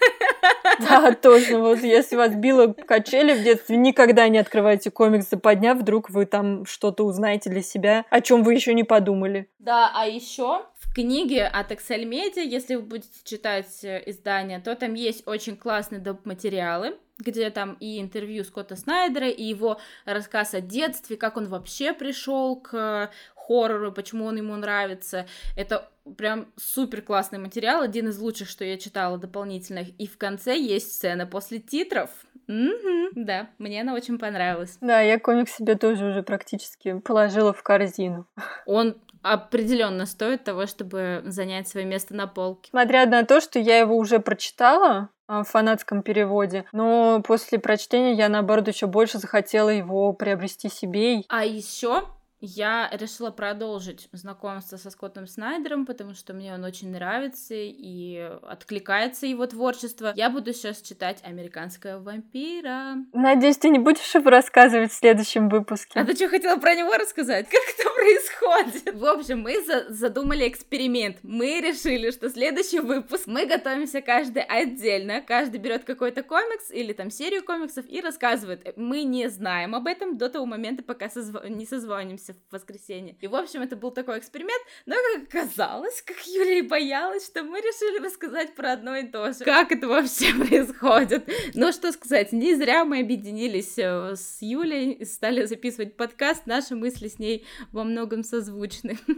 [0.80, 1.61] Да, точно.
[1.61, 6.66] Вот если вас било качели в детстве, никогда не открывайте комикс западня, вдруг вы там
[6.66, 9.49] что-то узнаете для себя, о чем вы еще не подумали.
[9.59, 14.74] Да, а еще в книге от Excel Media, если вы будете читать э, издание, то
[14.76, 16.26] там есть очень классные доп.
[16.26, 21.92] материалы, где там и интервью Скотта Снайдера, и его рассказ о детстве, как он вообще
[21.92, 25.26] пришел к хоррору, почему он ему нравится.
[25.56, 29.88] Это прям супер классный материал, один из лучших, что я читала дополнительных.
[29.98, 32.10] И в конце есть сцена после титров.
[32.46, 34.78] Угу, да, мне она очень понравилась.
[34.80, 38.26] Да, я комик себе тоже уже практически положила в корзину.
[38.64, 42.70] Он определенно стоит того, чтобы занять свое место на полке.
[42.70, 46.64] Смотря на то, что я его уже прочитала, в фанатском переводе.
[46.72, 51.22] Но после прочтения я, наоборот, еще больше захотела его приобрести себе.
[51.28, 52.04] А еще
[52.41, 59.26] я решила продолжить знакомство со Скоттом Снайдером, потому что мне он очень нравится и откликается
[59.26, 60.12] его творчество.
[60.14, 62.97] Я буду сейчас читать «Американская вампира».
[63.12, 65.99] Надеюсь, ты не будешь его рассказывать в следующем выпуске.
[65.99, 67.49] А ты что, хотела про него рассказать?
[67.49, 68.95] Как это происходит?
[68.95, 71.18] В общем, мы за задумали эксперимент.
[71.22, 75.20] Мы решили, что следующий выпуск мы готовимся каждый отдельно.
[75.22, 78.74] Каждый берет какой-то комикс или там серию комиксов и рассказывает.
[78.76, 81.36] Мы не знаем об этом до того момента, пока созв...
[81.49, 83.16] не созвонимся встретимся в воскресенье.
[83.20, 87.58] И, в общем, это был такой эксперимент, но, как оказалось, как Юлия боялась, что мы
[87.58, 89.44] решили рассказать про одно и то же.
[89.44, 91.28] Как это вообще происходит?
[91.54, 96.74] Ну, что сказать, не зря мы объединились э, с Юлей и стали записывать подкаст, наши
[96.74, 98.98] мысли с ней во многом созвучны.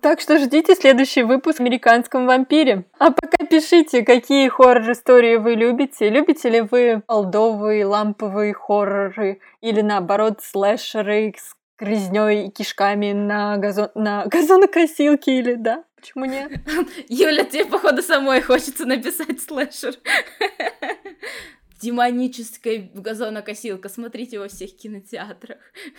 [0.00, 2.84] Так что ждите следующий выпуск «Американском вампире».
[2.98, 6.08] А пока пишите, какие хоррор-истории вы любите.
[6.08, 11.28] Любите ли вы олдовые, ламповые хорроры или, наоборот, слэшеры
[11.76, 13.90] с грязней и кишками на, газон...
[13.94, 15.84] на газонокосилке или да?
[15.96, 16.52] Почему нет?
[17.08, 19.94] Юля, тебе, походу, самой хочется написать слэшер
[21.84, 23.90] демоническая газонокосилка.
[23.90, 25.58] Смотрите во всех кинотеатрах.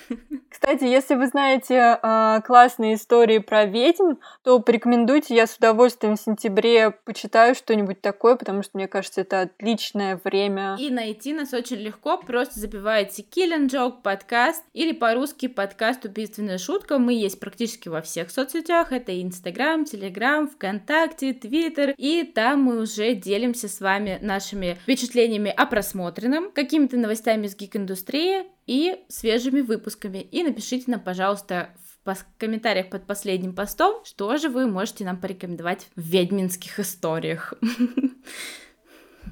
[0.50, 6.20] Кстати, если вы знаете э, классные истории про ведьм, то порекомендуйте, я с удовольствием в
[6.20, 10.76] сентябре почитаю что-нибудь такое, потому что мне кажется, это отличное время.
[10.80, 16.58] И найти нас очень легко, просто забиваете Kill and Joke подкаст или по-русски подкаст «Убийственная
[16.58, 16.98] шутка».
[16.98, 23.14] Мы есть практически во всех соцсетях, это Инстаграм, Телеграм, ВКонтакте, Твиттер, и там мы уже
[23.14, 30.20] делимся с вами нашими впечатлениями о просмотренном, какими-то новостями из гик-индустрии и свежими выпусками.
[30.20, 31.72] И напишите нам, пожалуйста,
[32.06, 37.56] в комментариях под последним постом, что же вы можете нам порекомендовать в ведьминских историях.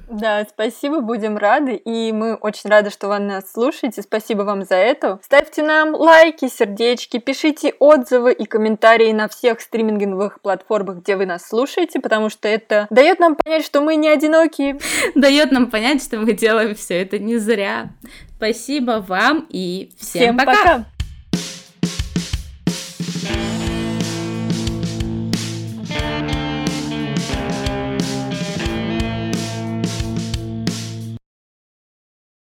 [0.08, 4.02] Да, спасибо, будем рады, и мы очень рады, что вы нас слушаете.
[4.02, 5.18] Спасибо вам за это.
[5.22, 11.46] Ставьте нам лайки, сердечки, пишите отзывы и комментарии на всех стриминговых платформах, где вы нас
[11.46, 14.78] слушаете, потому что это дает нам понять, что мы не одиноки.
[15.14, 17.88] Дает нам понять, что мы делаем все это не зря.
[18.36, 20.52] Спасибо вам и всем, всем пока.
[20.52, 20.84] пока.